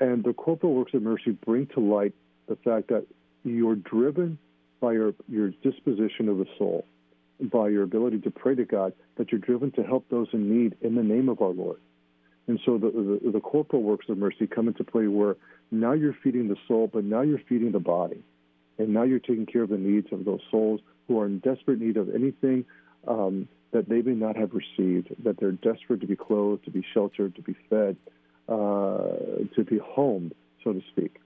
And 0.00 0.24
the 0.24 0.32
corporal 0.32 0.74
works 0.74 0.94
of 0.94 1.02
mercy 1.02 1.30
bring 1.30 1.66
to 1.68 1.80
light 1.80 2.14
the 2.48 2.56
fact 2.56 2.88
that 2.88 3.06
you're 3.44 3.76
driven 3.76 4.38
by 4.80 4.92
your, 4.92 5.14
your 5.28 5.50
disposition 5.50 6.28
of 6.28 6.38
the 6.38 6.46
soul, 6.58 6.84
by 7.40 7.68
your 7.68 7.84
ability 7.84 8.18
to 8.20 8.30
pray 8.30 8.54
to 8.54 8.64
God, 8.64 8.92
that 9.16 9.30
you're 9.30 9.40
driven 9.40 9.70
to 9.72 9.82
help 9.82 10.08
those 10.08 10.28
in 10.32 10.62
need 10.62 10.76
in 10.80 10.94
the 10.94 11.02
name 11.02 11.28
of 11.28 11.40
our 11.40 11.50
Lord. 11.50 11.78
And 12.48 12.58
so 12.66 12.78
the, 12.78 13.20
the, 13.22 13.30
the 13.30 13.40
corporal 13.40 13.82
works 13.82 14.06
of 14.08 14.18
mercy 14.18 14.46
come 14.46 14.66
into 14.66 14.82
play 14.82 15.06
where 15.06 15.36
now 15.70 15.92
you're 15.92 16.16
feeding 16.24 16.48
the 16.48 16.56
soul, 16.66 16.90
but 16.92 17.04
now 17.04 17.20
you're 17.20 17.40
feeding 17.48 17.72
the 17.72 17.78
body. 17.78 18.22
And 18.78 18.88
now 18.88 19.04
you're 19.04 19.20
taking 19.20 19.46
care 19.46 19.62
of 19.62 19.68
the 19.68 19.78
needs 19.78 20.08
of 20.12 20.24
those 20.24 20.40
souls 20.50 20.80
who 21.06 21.20
are 21.20 21.26
in 21.26 21.38
desperate 21.38 21.80
need 21.80 21.96
of 21.96 22.12
anything 22.14 22.64
um, 23.06 23.48
that 23.72 23.88
they 23.88 24.02
may 24.02 24.12
not 24.12 24.36
have 24.36 24.52
received, 24.52 25.08
that 25.24 25.40
they're 25.40 25.52
desperate 25.52 26.00
to 26.02 26.06
be 26.06 26.16
clothed, 26.16 26.64
to 26.64 26.70
be 26.70 26.84
sheltered, 26.94 27.34
to 27.34 27.42
be 27.42 27.56
fed, 27.68 27.96
uh, 28.48 29.44
to 29.54 29.64
be 29.64 29.78
homed, 29.78 30.34
so 30.62 30.72
to 30.72 30.82
speak. 30.90 31.16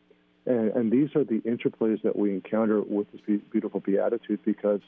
And, 0.47 0.71
and 0.71 0.93
these 0.93 1.15
are 1.17 1.25
the 1.25 1.41
interplays 1.41 2.03
that 2.03 2.17
we 2.17 2.31
encounter 2.33 2.81
with 2.81 3.09
this 3.13 3.41
beautiful 3.51 3.81
beatitude 3.81 4.41
because 4.45 4.81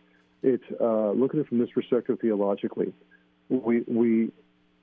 it's, 0.42 0.64
uh, 0.80 1.10
look 1.10 1.34
at 1.34 1.40
it 1.40 1.48
from 1.48 1.58
this 1.58 1.70
perspective 1.70 2.18
theologically. 2.20 2.92
We, 3.48 3.82
we 3.88 4.30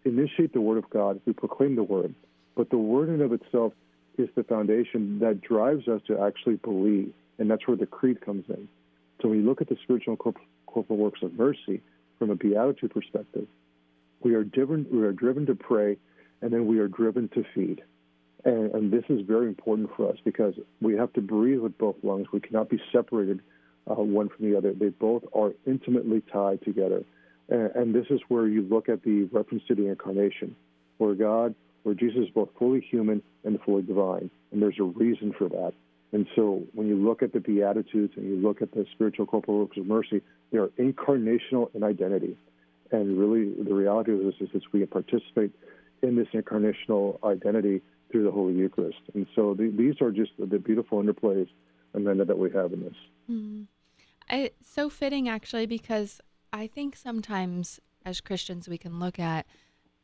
initiate 0.04 0.54
the 0.54 0.62
Word 0.62 0.78
of 0.78 0.90
God, 0.90 1.22
we 1.26 1.32
proclaim 1.34 1.76
the 1.76 1.84
Word, 1.84 2.14
but 2.56 2.70
the 2.70 2.78
Word 2.78 3.10
in 3.10 3.22
of 3.22 3.32
itself 3.32 3.72
is 4.18 4.28
the 4.36 4.44
foundation 4.44 5.20
that 5.20 5.40
drives 5.42 5.88
us 5.88 6.02
to 6.08 6.20
actually 6.20 6.56
believe, 6.56 7.14
and 7.38 7.50
that's 7.50 7.68
where 7.68 7.78
the 7.78 7.86
creed 7.86 8.20
comes 8.22 8.46
in. 8.50 8.68
So 9.22 9.30
when 9.30 9.40
you 9.40 9.46
look 9.46 9.62
at 9.62 9.70
the 9.70 9.78
spiritual 9.84 10.18
corporal 10.18 10.98
works 10.98 11.22
of 11.22 11.34
mercy 11.34 11.82
from 12.18 12.30
a 12.30 12.36
beatitude 12.36 12.92
perspective, 12.92 13.48
we 14.22 14.34
are 14.34 14.44
driven, 14.44 14.88
we 14.92 15.04
are 15.04 15.12
driven 15.12 15.46
to 15.48 15.56
pray, 15.56 15.98
and 16.42 16.52
then 16.52 16.68
we 16.68 16.80
are 16.80 16.88
driven 16.88 17.30
to 17.30 17.44
feed. 17.54 17.84
And, 18.44 18.72
and 18.74 18.92
this 18.92 19.04
is 19.10 19.22
very 19.22 19.48
important 19.48 19.90
for 19.96 20.10
us 20.10 20.18
because 20.24 20.54
we 20.82 20.96
have 20.96 21.12
to 21.14 21.22
breathe 21.22 21.60
with 21.60 21.78
both 21.78 21.96
lungs. 22.04 22.28
We 22.32 22.40
cannot 22.40 22.70
be 22.70 22.80
separated 22.92 23.42
uh, 23.90 23.96
one 23.96 24.30
from 24.30 24.50
the 24.50 24.58
other. 24.58 24.74
They 24.74 24.90
both 24.90 25.24
are 25.34 25.54
intimately 25.66 26.22
tied 26.32 26.62
together. 26.64 27.04
And, 27.50 27.72
and 27.76 27.96
this 27.96 28.06
is 28.10 28.20
where 28.28 28.48
you 28.48 28.62
look 28.62 28.90
at 28.90 29.04
the 29.04 29.24
reference 29.32 29.64
to 29.68 29.76
the 29.76 29.88
incarnation, 29.88 30.56
where 30.98 31.16
God, 31.16 31.56
where 31.84 31.96
Jesus 31.96 32.26
is 32.26 32.30
both 32.30 32.50
fully 32.58 32.82
human 32.82 33.22
and 33.44 33.60
fully 33.62 33.84
divine. 33.84 34.30
And 34.52 34.62
there's 34.62 34.80
a 34.80 34.84
reason 34.84 35.34
for 35.38 35.50
that. 35.50 35.74
And 36.12 36.28
so 36.36 36.64
when 36.74 36.88
you 36.88 36.96
look 36.96 37.22
at 37.22 37.34
the 37.34 37.40
Beatitudes 37.40 38.14
and 38.16 38.26
you 38.26 38.36
look 38.36 38.62
at 38.62 38.72
the 38.72 38.86
spiritual 38.94 39.26
corporal 39.26 39.60
works 39.60 39.78
of 39.78 39.86
mercy, 39.86 40.22
they 40.52 40.58
are 40.58 40.68
incarnational 40.80 41.74
in 41.76 41.84
identity. 41.84 42.38
And 42.92 43.18
really, 43.18 43.52
the 43.62 43.74
reality 43.74 44.14
of 44.14 44.20
this 44.20 44.36
is 44.40 44.50
that 44.54 44.62
we 44.72 44.86
participate 44.86 45.52
in 46.02 46.16
this 46.16 46.28
incarnational 46.34 47.22
identity 47.24 47.82
through 48.12 48.24
the 48.24 48.32
Holy 48.32 48.54
Eucharist. 48.54 49.00
And 49.14 49.26
so 49.36 49.54
the, 49.56 49.74
these 49.76 50.00
are 50.02 50.12
just 50.12 50.32
the, 50.38 50.46
the 50.46 50.60
beautiful 50.60 51.02
interplays, 51.02 51.50
Amanda, 51.94 52.26
that 52.26 52.38
we 52.38 52.52
have 52.52 52.72
in 52.72 52.84
this. 52.84 52.96
Mm. 53.30 53.68
So 54.62 54.90
fitting, 54.90 55.28
actually, 55.28 55.66
because 55.66 56.22
I 56.54 56.68
think 56.68 56.96
sometimes 56.96 57.80
as 58.06 58.22
Christians 58.22 58.70
we 58.70 58.78
can 58.78 59.00
look 59.00 59.20
at 59.20 59.46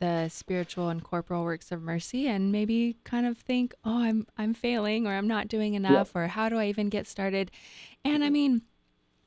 the 0.01 0.27
spiritual 0.29 0.89
and 0.89 1.03
corporal 1.03 1.43
works 1.43 1.71
of 1.71 1.81
mercy 1.81 2.27
and 2.27 2.51
maybe 2.51 2.97
kind 3.03 3.25
of 3.25 3.37
think, 3.37 3.73
oh, 3.85 4.01
I'm 4.01 4.27
I'm 4.37 4.53
failing 4.53 5.07
or 5.07 5.13
I'm 5.13 5.27
not 5.27 5.47
doing 5.47 5.75
enough 5.75 6.11
or 6.15 6.27
how 6.27 6.49
do 6.49 6.57
I 6.57 6.65
even 6.65 6.89
get 6.89 7.07
started? 7.07 7.51
And 8.03 8.23
I 8.23 8.29
mean, 8.29 8.63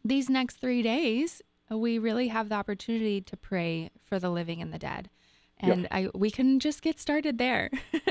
these 0.04 0.28
next 0.28 0.56
three 0.56 0.82
days 0.82 1.40
we 1.70 1.98
really 1.98 2.28
have 2.28 2.48
the 2.48 2.56
opportunity 2.56 3.20
to 3.22 3.37
pray 3.37 3.90
for 4.02 4.18
the 4.18 4.30
living 4.30 4.60
and 4.60 4.72
the 4.72 4.78
dead, 4.78 5.08
and 5.58 5.88
I 5.90 6.10
we 6.14 6.30
can 6.30 6.58
just 6.60 6.82
get 6.82 7.00
started 7.00 7.38
there. 7.38 7.70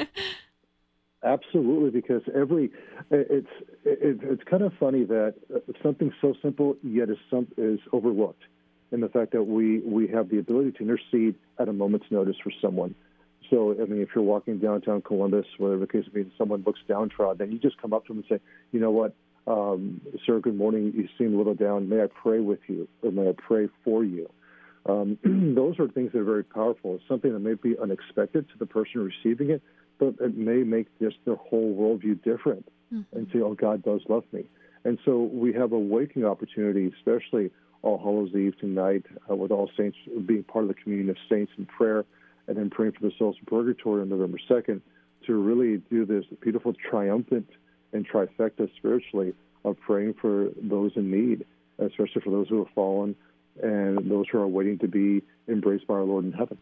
Absolutely, 1.23 1.89
because 1.89 2.21
every 2.34 2.71
it's 3.12 3.47
it's 3.86 4.43
kind 4.49 4.63
of 4.63 4.73
funny 4.80 5.04
that 5.04 5.36
uh, 5.54 5.60
something 5.84 6.12
so 6.21 6.34
simple 6.41 6.76
yet 6.82 7.10
is 7.10 7.17
some 7.30 7.47
is 7.58 7.80
overlooked, 7.91 8.43
in 8.94 9.02
the 9.02 9.10
fact 9.10 9.32
that 9.34 9.44
we 9.44 9.80
we 9.80 10.08
have 10.08 10.30
the 10.30 10.40
ability 10.40 10.72
to 10.74 10.80
intercede 10.80 11.36
at 11.60 11.68
a 11.68 11.74
moment's 11.74 12.06
notice 12.10 12.36
for 12.42 12.52
someone. 12.62 12.96
So, 13.50 13.74
I 13.74 13.86
mean, 13.86 14.02
if 14.02 14.10
you're 14.16 14.24
walking 14.24 14.60
downtown 14.60 15.02
Columbus, 15.02 15.46
whatever 15.58 15.82
the 15.82 15.88
case 15.88 16.06
may 16.14 16.24
be, 16.24 16.34
someone 16.38 16.64
looks 16.66 16.80
downtrodden, 16.88 17.38
then 17.40 17.52
you 17.52 17.60
just 17.60 17.80
come 17.82 17.92
up 17.92 18.06
to 18.06 18.14
them 18.14 18.24
and 18.30 18.40
say, 18.40 18.44
you 18.72 18.80
know 18.80 18.92
what, 18.92 19.14
um, 19.48 20.00
sir, 20.26 20.40
good 20.40 20.56
morning. 20.56 20.94
You 20.96 21.10
seem 21.18 21.36
a 21.36 21.38
little 21.38 21.54
down. 21.54 21.90
May 21.90 22.02
I 22.02 22.08
pray 22.08 22.40
with 22.40 22.62
you, 22.68 22.88
or 23.04 23.12
may 23.12 23.30
I 23.30 23.34
pray 23.38 23.68
for 23.84 24.04
you? 24.04 24.30
Um, 24.86 25.18
those 25.56 25.78
are 25.80 25.90
things 25.90 26.14
that 26.14 26.20
are 26.20 26.24
very 26.24 26.46
powerful. 26.46 26.96
It's 26.96 27.04
something 27.08 27.34
that 27.34 27.40
may 27.40 27.56
be 27.56 27.76
unexpected 27.78 28.48
to 28.50 28.58
the 28.58 28.66
person 28.66 29.12
receiving 29.24 29.50
it, 29.50 29.62
but 30.00 30.16
it 30.22 30.38
may 30.38 30.64
make 30.64 30.88
just 31.00 31.18
their 31.26 31.36
whole 31.36 31.76
worldview 31.76 32.24
different 32.24 32.66
Mm-hmm. 32.94 33.18
and 33.18 33.28
say, 33.34 33.40
oh, 33.40 33.56
God 33.56 33.84
does 33.84 34.02
love 34.08 34.24
me. 34.32 34.46
And 34.84 35.00
so 35.04 35.24
we 35.24 35.54
have 35.54 35.72
a 35.72 35.80
waking 35.80 36.26
opportunity, 36.26 36.92
especially 36.96 37.50
All 37.84 38.00
Hallows 38.00 38.34
Eve 38.34 38.58
tonight, 38.60 39.06
uh, 39.30 39.36
with 39.36 39.52
all 39.52 39.69
saints 39.78 39.98
being 40.26 40.43
part 40.43 40.63
of 40.63 40.69
the 40.69 40.74
communion 40.74 41.10
of 41.10 41.17
saints 41.30 41.52
in 41.58 41.65
prayer, 41.65 42.06
and 42.48 42.58
then 42.58 42.69
praying 42.69 42.93
for 42.93 43.02
the 43.02 43.12
souls 43.17 43.36
in 43.39 43.46
purgatory 43.46 44.02
on 44.02 44.10
November 44.10 44.39
2nd, 44.50 44.82
to 45.28 45.36
really 45.36 45.78
do 45.89 46.06
this 46.06 46.26
beautiful 46.41 46.74
triumphant 46.74 47.50
and 47.93 48.08
trifecta 48.08 48.69
spiritually 48.76 49.34
of 49.63 49.80
praying 49.80 50.15
for 50.19 50.50
those 50.62 50.91
in 50.96 51.12
need, 51.12 51.46
especially 51.80 52.22
for 52.22 52.32
those 52.32 52.50
who 52.50 52.58
have 52.58 52.74
fallen 52.74 53.15
and 53.62 54.10
those 54.10 54.26
who 54.32 54.39
are 54.39 54.48
waiting 54.48 54.80
to 54.80 54.88
be 54.88 55.22
embraced 55.48 55.88
by 55.88 55.93
our 55.93 56.04
Lord 56.04 56.26
in 56.26 56.32
heaven. 56.32 56.58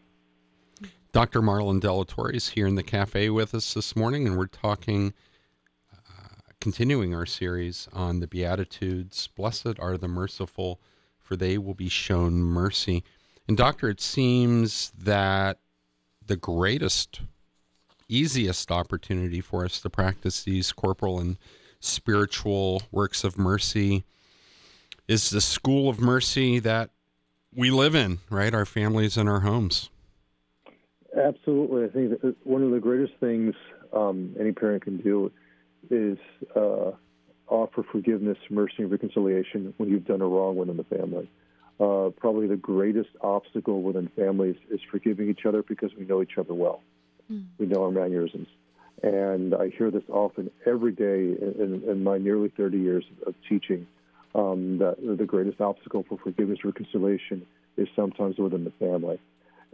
Dr. 1.12 1.42
Marlon 1.42 1.80
De 1.80 1.92
La 1.92 2.04
Torre 2.04 2.30
is 2.30 2.50
here 2.50 2.66
in 2.66 2.74
the 2.74 2.82
cafe 2.82 3.28
with 3.28 3.54
us 3.54 3.74
this 3.74 3.94
morning, 3.94 4.26
and 4.26 4.36
we're 4.36 4.46
talking, 4.46 5.12
uh, 5.92 6.36
continuing 6.60 7.14
our 7.14 7.26
series 7.26 7.88
on 7.92 8.20
the 8.20 8.26
Beatitudes. 8.26 9.28
Blessed 9.36 9.78
are 9.78 9.98
the 9.98 10.08
merciful, 10.08 10.80
for 11.32 11.36
they 11.36 11.56
will 11.56 11.72
be 11.72 11.88
shown 11.88 12.34
mercy. 12.34 13.02
And, 13.48 13.56
Doctor, 13.56 13.88
it 13.88 14.02
seems 14.02 14.92
that 14.98 15.60
the 16.26 16.36
greatest, 16.36 17.22
easiest 18.06 18.70
opportunity 18.70 19.40
for 19.40 19.64
us 19.64 19.80
to 19.80 19.88
practice 19.88 20.42
these 20.42 20.72
corporal 20.72 21.18
and 21.18 21.38
spiritual 21.80 22.82
works 22.90 23.24
of 23.24 23.38
mercy 23.38 24.04
is 25.08 25.30
the 25.30 25.40
school 25.40 25.88
of 25.88 25.98
mercy 25.98 26.58
that 26.58 26.90
we 27.54 27.70
live 27.70 27.94
in, 27.94 28.18
right? 28.28 28.52
Our 28.52 28.66
families 28.66 29.16
and 29.16 29.26
our 29.26 29.40
homes. 29.40 29.88
Absolutely. 31.16 31.84
I 31.84 31.88
think 31.88 32.36
one 32.42 32.62
of 32.62 32.72
the 32.72 32.78
greatest 32.78 33.14
things 33.20 33.54
um, 33.94 34.36
any 34.38 34.52
parent 34.52 34.82
can 34.82 34.98
do 34.98 35.32
is 35.88 36.18
uh, 36.54 36.90
offer 37.52 37.84
forgiveness, 37.92 38.38
mercy, 38.50 38.76
and 38.78 38.90
reconciliation 38.90 39.74
when 39.76 39.90
you've 39.90 40.06
done 40.06 40.22
a 40.22 40.26
wrong 40.26 40.56
within 40.56 40.76
the 40.76 40.84
family. 40.84 41.30
Uh, 41.78 42.10
probably 42.16 42.46
the 42.46 42.56
greatest 42.56 43.10
obstacle 43.20 43.82
within 43.82 44.08
families 44.16 44.56
is 44.70 44.80
forgiving 44.90 45.28
each 45.28 45.44
other 45.46 45.62
because 45.62 45.90
we 45.98 46.04
know 46.04 46.22
each 46.22 46.38
other 46.38 46.54
well. 46.54 46.80
Mm. 47.30 47.44
We 47.58 47.66
know 47.66 47.84
our 47.84 47.90
mannerisms. 47.90 48.48
And 49.02 49.54
I 49.54 49.68
hear 49.68 49.90
this 49.90 50.04
often 50.08 50.50
every 50.64 50.92
day 50.92 51.36
in, 51.60 51.82
in 51.86 52.04
my 52.04 52.18
nearly 52.18 52.48
30 52.56 52.78
years 52.78 53.04
of 53.26 53.34
teaching 53.48 53.86
um, 54.34 54.78
that 54.78 54.96
the 55.00 55.26
greatest 55.26 55.60
obstacle 55.60 56.04
for 56.08 56.18
forgiveness 56.18 56.60
and 56.62 56.72
reconciliation 56.72 57.46
is 57.76 57.88
sometimes 57.96 58.38
within 58.38 58.64
the 58.64 58.72
family. 58.78 59.18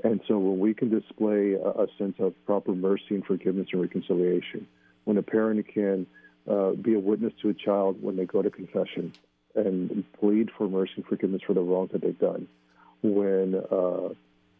And 0.02 0.20
so 0.26 0.38
when 0.38 0.58
we 0.58 0.74
can 0.74 0.88
display 0.88 1.54
a, 1.54 1.82
a 1.82 1.86
sense 1.98 2.16
of 2.18 2.34
proper 2.46 2.72
mercy 2.72 3.10
and 3.10 3.24
forgiveness 3.24 3.68
and 3.72 3.82
reconciliation, 3.82 4.66
when 5.04 5.16
a 5.16 5.22
parent 5.22 5.66
can 5.72 6.06
uh, 6.48 6.70
be 6.70 6.94
a 6.94 6.98
witness 6.98 7.32
to 7.42 7.50
a 7.50 7.54
child 7.54 8.02
when 8.02 8.16
they 8.16 8.24
go 8.24 8.42
to 8.42 8.50
confession 8.50 9.12
and 9.54 10.04
plead 10.18 10.50
for 10.56 10.68
mercy 10.68 10.92
and 10.96 11.06
forgiveness 11.06 11.42
for 11.46 11.54
the 11.54 11.60
wrongs 11.60 11.90
that 11.92 12.00
they've 12.02 12.18
done, 12.18 12.46
when 13.02 13.54
uh, 13.70 14.08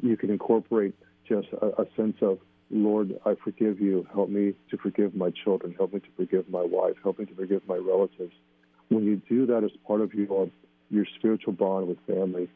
you 0.01 0.17
can 0.17 0.31
incorporate 0.31 0.95
just 1.29 1.49
a, 1.61 1.83
a 1.83 1.87
sense 1.97 2.17
of 2.21 2.39
Lord, 2.71 3.19
I 3.25 3.35
forgive 3.43 3.81
you. 3.81 4.07
Help 4.13 4.29
me 4.29 4.55
to 4.71 4.77
forgive 4.77 5.15
my 5.15 5.31
children. 5.31 5.75
Help 5.77 5.95
me 5.95 6.01
to 6.01 6.09
forgive 6.17 6.51
my 6.51 6.63
wife. 6.63 6.97
Help 7.03 7.19
me 7.19 7.25
to 7.25 7.35
forgive 7.35 7.67
my 7.67 7.77
relatives. 7.77 8.35
When 8.89 9.05
you 9.05 9.23
do 9.29 9.47
that 9.47 9.65
as 9.65 9.71
part 9.87 10.01
of 10.01 10.13
your 10.15 10.51
your 10.91 11.07
spiritual 11.19 11.53
bond 11.53 11.89
with 11.89 11.99
family, 12.07 12.49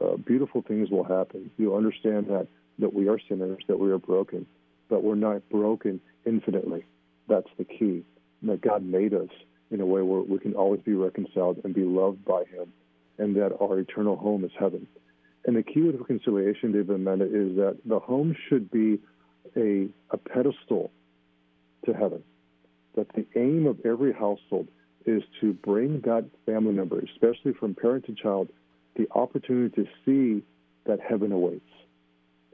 uh, 0.00 0.16
beautiful 0.16 0.62
things 0.62 0.90
will 0.90 1.04
happen. 1.04 1.50
You 1.56 1.76
understand 1.76 2.26
that 2.28 2.48
that 2.78 2.92
we 2.92 3.08
are 3.08 3.18
sinners, 3.28 3.62
that 3.68 3.78
we 3.78 3.90
are 3.92 3.98
broken, 3.98 4.46
but 4.88 5.04
we're 5.04 5.14
not 5.14 5.48
broken 5.48 6.00
infinitely. 6.26 6.84
That's 7.28 7.48
the 7.56 7.64
key. 7.64 8.04
That 8.46 8.60
God 8.60 8.84
made 8.84 9.14
us 9.14 9.30
in 9.70 9.80
a 9.80 9.86
way 9.86 10.02
where 10.02 10.20
we 10.20 10.38
can 10.38 10.54
always 10.54 10.80
be 10.82 10.92
reconciled 10.92 11.60
and 11.64 11.74
be 11.74 11.82
loved 11.82 12.24
by 12.24 12.44
Him, 12.44 12.72
and 13.18 13.34
that 13.36 13.56
our 13.60 13.78
eternal 13.78 14.16
home 14.16 14.44
is 14.44 14.50
heaven. 14.58 14.86
And 15.46 15.56
the 15.56 15.62
key 15.62 15.80
with 15.80 15.96
reconciliation, 15.96 16.72
David 16.72 16.94
Amanda, 16.94 17.24
is 17.24 17.56
that 17.56 17.78
the 17.84 17.98
home 17.98 18.36
should 18.48 18.70
be 18.70 18.98
a, 19.56 19.88
a 20.10 20.16
pedestal 20.16 20.90
to 21.86 21.92
heaven. 21.92 22.22
That 22.96 23.08
the 23.14 23.26
aim 23.36 23.66
of 23.66 23.78
every 23.84 24.12
household 24.12 24.68
is 25.06 25.22
to 25.40 25.52
bring 25.52 26.00
that 26.00 26.24
family 26.46 26.72
member, 26.72 26.98
especially 27.00 27.52
from 27.52 27.74
parent 27.74 28.06
to 28.06 28.14
child, 28.14 28.48
the 28.96 29.06
opportunity 29.12 29.74
to 29.82 29.88
see 30.04 30.42
that 30.86 31.00
heaven 31.00 31.32
awaits. 31.32 31.60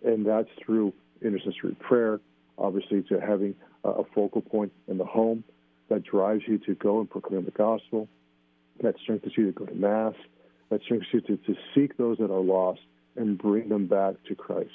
And 0.04 0.26
that's 0.26 0.48
through 0.64 0.92
intercessory 1.22 1.76
prayer, 1.78 2.20
obviously, 2.58 3.02
to 3.04 3.20
having 3.20 3.54
a 3.84 4.02
focal 4.14 4.40
point 4.40 4.72
in 4.88 4.98
the 4.98 5.04
home 5.04 5.44
that 5.90 6.04
drives 6.04 6.44
you 6.46 6.56
to 6.58 6.74
go 6.74 7.00
and 7.00 7.10
proclaim 7.10 7.44
the 7.44 7.50
gospel, 7.50 8.08
that 8.82 8.94
strengthens 9.02 9.34
you 9.36 9.46
to 9.46 9.52
go 9.52 9.66
to 9.66 9.74
Mass, 9.74 10.14
that 10.70 10.80
strengthens 10.82 11.10
you 11.12 11.20
to, 11.20 11.36
to 11.36 11.54
seek 11.74 11.98
those 11.98 12.16
that 12.18 12.30
are 12.30 12.40
lost 12.40 12.80
and 13.16 13.36
bring 13.36 13.68
them 13.68 13.86
back 13.86 14.14
to 14.28 14.34
Christ. 14.34 14.70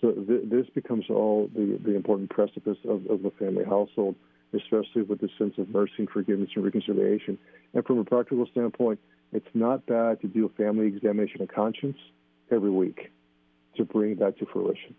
So 0.00 0.12
th- 0.12 0.42
this 0.44 0.66
becomes 0.74 1.06
all 1.08 1.48
the, 1.54 1.78
the 1.82 1.94
important 1.94 2.30
precipice 2.30 2.76
of, 2.84 3.06
of 3.06 3.22
the 3.22 3.32
family 3.38 3.64
household, 3.64 4.16
especially 4.52 5.02
with 5.02 5.20
the 5.20 5.28
sense 5.38 5.54
of 5.58 5.68
mercy 5.70 5.94
and 5.98 6.10
forgiveness 6.10 6.50
and 6.54 6.64
reconciliation. 6.64 7.38
And 7.72 7.84
from 7.84 7.98
a 7.98 8.04
practical 8.04 8.46
standpoint, 8.50 9.00
it's 9.32 9.48
not 9.54 9.86
bad 9.86 10.20
to 10.22 10.26
do 10.26 10.46
a 10.46 10.48
family 10.50 10.86
examination 10.86 11.42
of 11.42 11.48
conscience 11.48 11.96
every 12.50 12.70
week 12.70 13.10
to 13.76 13.84
bring 13.84 14.16
that 14.16 14.38
to 14.38 14.46
fruition. 14.46 14.94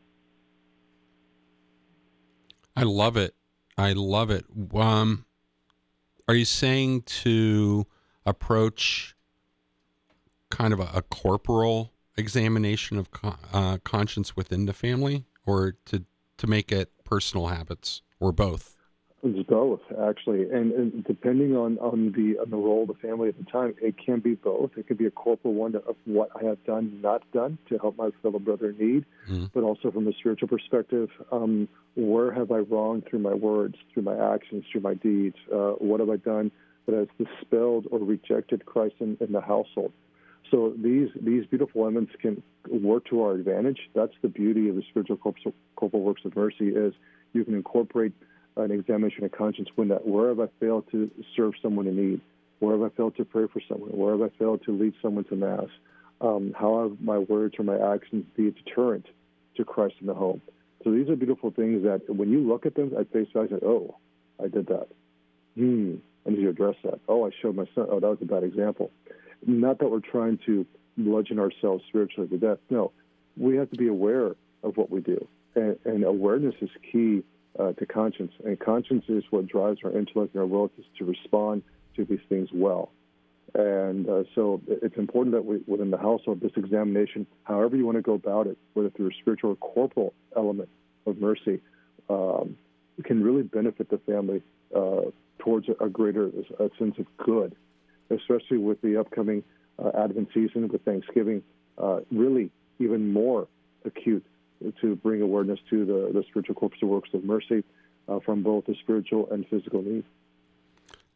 I 2.75 2.83
love 2.83 3.17
it. 3.17 3.35
I 3.77 3.93
love 3.93 4.29
it. 4.29 4.45
Um, 4.73 5.25
are 6.29 6.35
you 6.35 6.45
saying 6.45 7.01
to 7.01 7.87
approach 8.23 9.15
kind 10.51 10.73
of 10.73 10.79
a, 10.79 10.87
a 10.93 11.01
corporal 11.01 11.91
examination 12.17 12.99
of 12.99 13.09
uh, 13.51 13.79
conscience 13.83 14.35
within 14.35 14.67
the 14.67 14.73
family, 14.73 15.25
or 15.47 15.73
to 15.85 16.05
to 16.37 16.45
make 16.45 16.71
it 16.71 16.91
personal 17.03 17.47
habits, 17.47 18.03
or 18.19 18.31
both? 18.31 18.77
It's 19.21 19.49
both, 19.49 19.81
actually, 20.01 20.43
and, 20.43 20.71
and, 20.71 21.03
depending 21.03 21.53
on, 21.53 21.77
on 21.79 22.13
the 22.13 22.39
on 22.41 22.49
the 22.49 22.55
role 22.55 22.83
of 22.83 22.87
the 22.87 22.93
family 22.93 23.27
at 23.27 23.37
the 23.37 23.43
time, 23.43 23.75
it 23.81 23.95
can 23.97 24.21
be 24.21 24.35
both. 24.35 24.71
It 24.77 24.87
can 24.87 24.95
be 24.95 25.07
a 25.07 25.11
corporal 25.11 25.53
one 25.53 25.75
of 25.75 25.95
what 26.05 26.29
I 26.39 26.45
have 26.45 26.63
done, 26.63 27.01
not 27.01 27.29
done, 27.33 27.57
to 27.67 27.77
help 27.77 27.97
my 27.97 28.11
fellow 28.21 28.39
brother 28.39 28.69
in 28.69 28.77
need, 28.77 29.05
mm-hmm. 29.29 29.45
but 29.53 29.63
also 29.63 29.91
from 29.91 30.07
a 30.07 30.13
spiritual 30.13 30.47
perspective, 30.47 31.09
um, 31.33 31.67
where 31.95 32.31
have 32.31 32.49
I 32.49 32.59
wronged 32.59 33.07
through 33.09 33.19
my 33.19 33.33
words, 33.33 33.75
through 33.93 34.03
my 34.03 34.33
actions, 34.33 34.63
through 34.71 34.81
my 34.81 34.93
deeds? 34.93 35.35
Uh, 35.53 35.71
what 35.79 35.99
have 35.99 36.09
I 36.09 36.15
done 36.15 36.49
that 36.85 36.95
has 36.95 37.07
dispelled 37.17 37.87
or 37.91 37.99
rejected 37.99 38.65
Christ 38.65 38.95
in, 39.01 39.17
in 39.19 39.33
the 39.33 39.41
household? 39.41 39.91
So 40.49 40.73
these 40.81 41.09
these 41.19 41.45
beautiful 41.45 41.81
elements 41.81 42.13
can 42.21 42.41
work 42.69 43.05
to 43.09 43.21
our 43.23 43.33
advantage. 43.33 43.79
That's 43.93 44.15
the 44.21 44.29
beauty 44.29 44.69
of 44.69 44.77
the 44.77 44.83
spiritual 44.89 45.17
corporal 45.75 46.03
works 46.03 46.21
of 46.23 46.37
mercy 46.37 46.69
is 46.69 46.93
you 47.33 47.43
can 47.43 47.53
incorporate 47.53 48.13
an 48.65 48.71
examination 48.71 49.23
of 49.23 49.31
conscience 49.31 49.69
when 49.75 49.89
that 49.89 50.07
where 50.07 50.29
have 50.29 50.39
I 50.39 50.47
failed 50.59 50.85
to 50.91 51.09
serve 51.35 51.53
someone 51.61 51.87
in 51.87 51.95
need, 51.95 52.21
where 52.59 52.77
have 52.77 52.91
I 52.91 52.95
failed 52.95 53.15
to 53.17 53.25
pray 53.25 53.47
for 53.51 53.61
someone, 53.67 53.91
where 53.91 54.17
have 54.17 54.21
I 54.21 54.29
failed 54.37 54.61
to 54.65 54.77
lead 54.77 54.93
someone 55.01 55.23
to 55.25 55.35
mass, 55.35 55.67
um, 56.21 56.53
how 56.57 56.83
have 56.83 57.01
my 57.01 57.17
words 57.17 57.55
or 57.57 57.63
my 57.63 57.77
actions 57.93 58.25
be 58.35 58.47
a 58.47 58.51
deterrent 58.51 59.05
to 59.57 59.65
Christ 59.65 59.95
in 60.01 60.07
the 60.07 60.13
home. 60.13 60.41
So 60.83 60.91
these 60.91 61.09
are 61.09 61.15
beautiful 61.15 61.51
things 61.51 61.83
that 61.83 62.01
when 62.13 62.29
you 62.29 62.39
look 62.39 62.65
at 62.65 62.75
them 62.75 62.93
at 62.97 63.11
face 63.11 63.27
value, 63.33 63.49
say, 63.49 63.65
oh, 63.65 63.95
I 64.41 64.47
did 64.47 64.67
that. 64.67 64.87
Hmm, 65.55 65.95
I 66.25 66.29
need 66.29 66.41
to 66.41 66.49
address 66.49 66.75
that. 66.83 66.99
Oh, 67.07 67.25
I 67.25 67.31
showed 67.41 67.55
my 67.55 67.65
son. 67.75 67.87
Oh, 67.89 67.99
that 67.99 68.07
was 68.07 68.19
a 68.21 68.25
bad 68.25 68.43
example. 68.43 68.91
Not 69.45 69.79
that 69.79 69.89
we're 69.89 69.99
trying 69.99 70.39
to 70.45 70.65
bludgeon 70.97 71.39
ourselves 71.39 71.83
spiritually 71.87 72.29
to 72.29 72.37
death. 72.37 72.57
No, 72.69 72.91
we 73.37 73.55
have 73.57 73.69
to 73.71 73.77
be 73.77 73.87
aware 73.87 74.35
of 74.63 74.77
what 74.77 74.89
we 74.89 75.01
do. 75.01 75.27
And, 75.55 75.77
and 75.85 76.03
awareness 76.03 76.55
is 76.61 76.69
key 76.91 77.23
uh, 77.57 77.73
to 77.73 77.85
conscience. 77.85 78.33
And 78.43 78.59
conscience 78.59 79.05
is 79.07 79.23
what 79.29 79.47
drives 79.47 79.79
our 79.83 79.91
intellect 79.91 80.33
and 80.33 80.41
our 80.41 80.47
will 80.47 80.71
to, 80.97 81.05
respond 81.05 81.63
to 81.95 82.05
these 82.05 82.19
things 82.27 82.49
well. 82.53 82.91
And 83.55 84.07
uh, 84.07 84.23
so 84.35 84.61
it's 84.67 84.97
important 84.97 85.33
that 85.33 85.43
we, 85.45 85.61
within 85.65 85.89
the 85.89 85.97
household, 85.97 86.41
this 86.41 86.51
examination, 86.55 87.25
however 87.43 87.75
you 87.75 87.85
want 87.85 87.97
to 87.97 88.03
go 88.03 88.13
about 88.13 88.45
it, 88.47 88.57
whether 88.73 88.89
through 88.91 89.07
a 89.07 89.13
spiritual 89.19 89.51
or 89.51 89.55
corporal 89.55 90.13
element 90.35 90.69
of 91.07 91.19
mercy, 91.19 91.59
um, 92.09 92.57
can 93.03 93.23
really 93.23 93.43
benefit 93.43 93.89
the 93.89 93.97
family 93.99 94.43
uh, 94.75 95.09
towards 95.39 95.67
a, 95.69 95.83
a 95.83 95.89
greater 95.89 96.27
a 96.59 96.69
sense 96.77 96.99
of 96.99 97.05
good 97.17 97.55
especially 98.09 98.57
with 98.57 98.81
the 98.81 98.97
upcoming 98.97 99.43
uh, 99.77 99.91
Advent 99.97 100.29
season, 100.33 100.67
with 100.67 100.83
Thanksgiving, 100.83 101.43
uh, 101.77 101.99
really 102.11 102.51
even 102.79 103.11
more 103.11 103.47
acute 103.85 104.25
to 104.81 104.95
bring 104.97 105.21
awareness 105.21 105.59
to 105.69 105.85
the, 105.85 106.11
the 106.13 106.23
spiritual 106.29 106.55
corpus 106.55 106.79
of 106.81 106.89
works 106.89 107.09
of 107.13 107.23
mercy 107.23 107.63
uh, 108.07 108.19
from 108.25 108.43
both 108.43 108.65
the 108.65 108.75
spiritual 108.81 109.27
and 109.31 109.45
physical 109.47 109.81
need. 109.81 110.03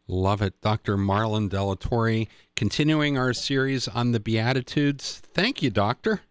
Love 0.08 0.42
it. 0.42 0.60
Dr. 0.62 0.98
Marlon 0.98 1.50
De 1.50 1.64
La 1.64 1.76
Torre, 1.76 2.26
continuing 2.56 3.18
our 3.18 3.34
series 3.34 3.88
on 3.88 4.12
the 4.12 4.20
Beatitudes. 4.20 5.22
Thank 5.34 5.62
you, 5.62 5.70
Doctor. 5.70 6.22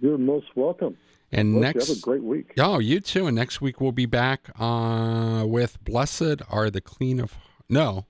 You're 0.00 0.18
most 0.18 0.56
welcome. 0.56 0.96
And 1.32 1.54
Bless 1.54 1.74
next, 1.74 1.88
have 1.88 1.98
a 1.98 2.00
great 2.00 2.22
week. 2.22 2.52
Oh, 2.58 2.78
you 2.78 3.00
too. 3.00 3.26
And 3.26 3.36
next 3.36 3.60
week 3.60 3.80
we'll 3.80 3.92
be 3.92 4.06
back 4.06 4.50
uh, 4.58 5.44
with 5.46 5.82
"Blessed 5.82 6.42
are 6.48 6.70
the 6.70 6.80
clean 6.80 7.18
of." 7.18 7.34
No. 7.68 8.06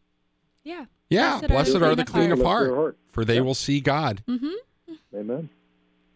Yeah. 0.65 0.87
Yeah, 1.09 1.39
blessed, 1.39 1.49
blessed 1.49 1.77
are, 1.77 1.95
the 1.95 2.05
clean 2.05 2.33
of 2.33 2.43
heart, 2.43 2.75
heart, 2.75 2.99
for 3.09 3.25
they 3.25 3.41
will 3.41 3.55
see 3.55 3.81
God. 3.81 4.25
Mm-hmm. 4.29 4.95
Amen. 5.15 5.49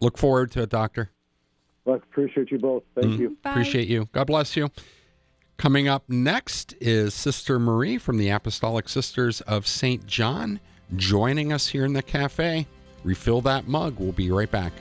Look 0.01 0.17
forward 0.17 0.51
to 0.51 0.63
it, 0.63 0.69
Doctor. 0.69 1.11
Well, 1.85 1.95
appreciate 1.95 2.51
you 2.51 2.59
both. 2.59 2.83
Thank 2.95 3.13
mm, 3.13 3.19
you. 3.19 3.37
Bye. 3.41 3.51
Appreciate 3.51 3.87
you. 3.87 4.07
God 4.11 4.27
bless 4.27 4.55
you. 4.55 4.69
Coming 5.57 5.87
up 5.87 6.03
next 6.07 6.73
is 6.81 7.13
Sister 7.13 7.59
Marie 7.59 7.97
from 7.97 8.17
the 8.17 8.29
Apostolic 8.29 8.89
Sisters 8.89 9.41
of 9.41 9.67
St. 9.67 10.05
John 10.07 10.59
joining 10.95 11.53
us 11.53 11.67
here 11.67 11.85
in 11.85 11.93
the 11.93 12.01
cafe. 12.01 12.67
Refill 13.03 13.41
that 13.41 13.67
mug. 13.67 13.99
We'll 13.99 14.11
be 14.11 14.31
right 14.31 14.49
back. 14.49 14.73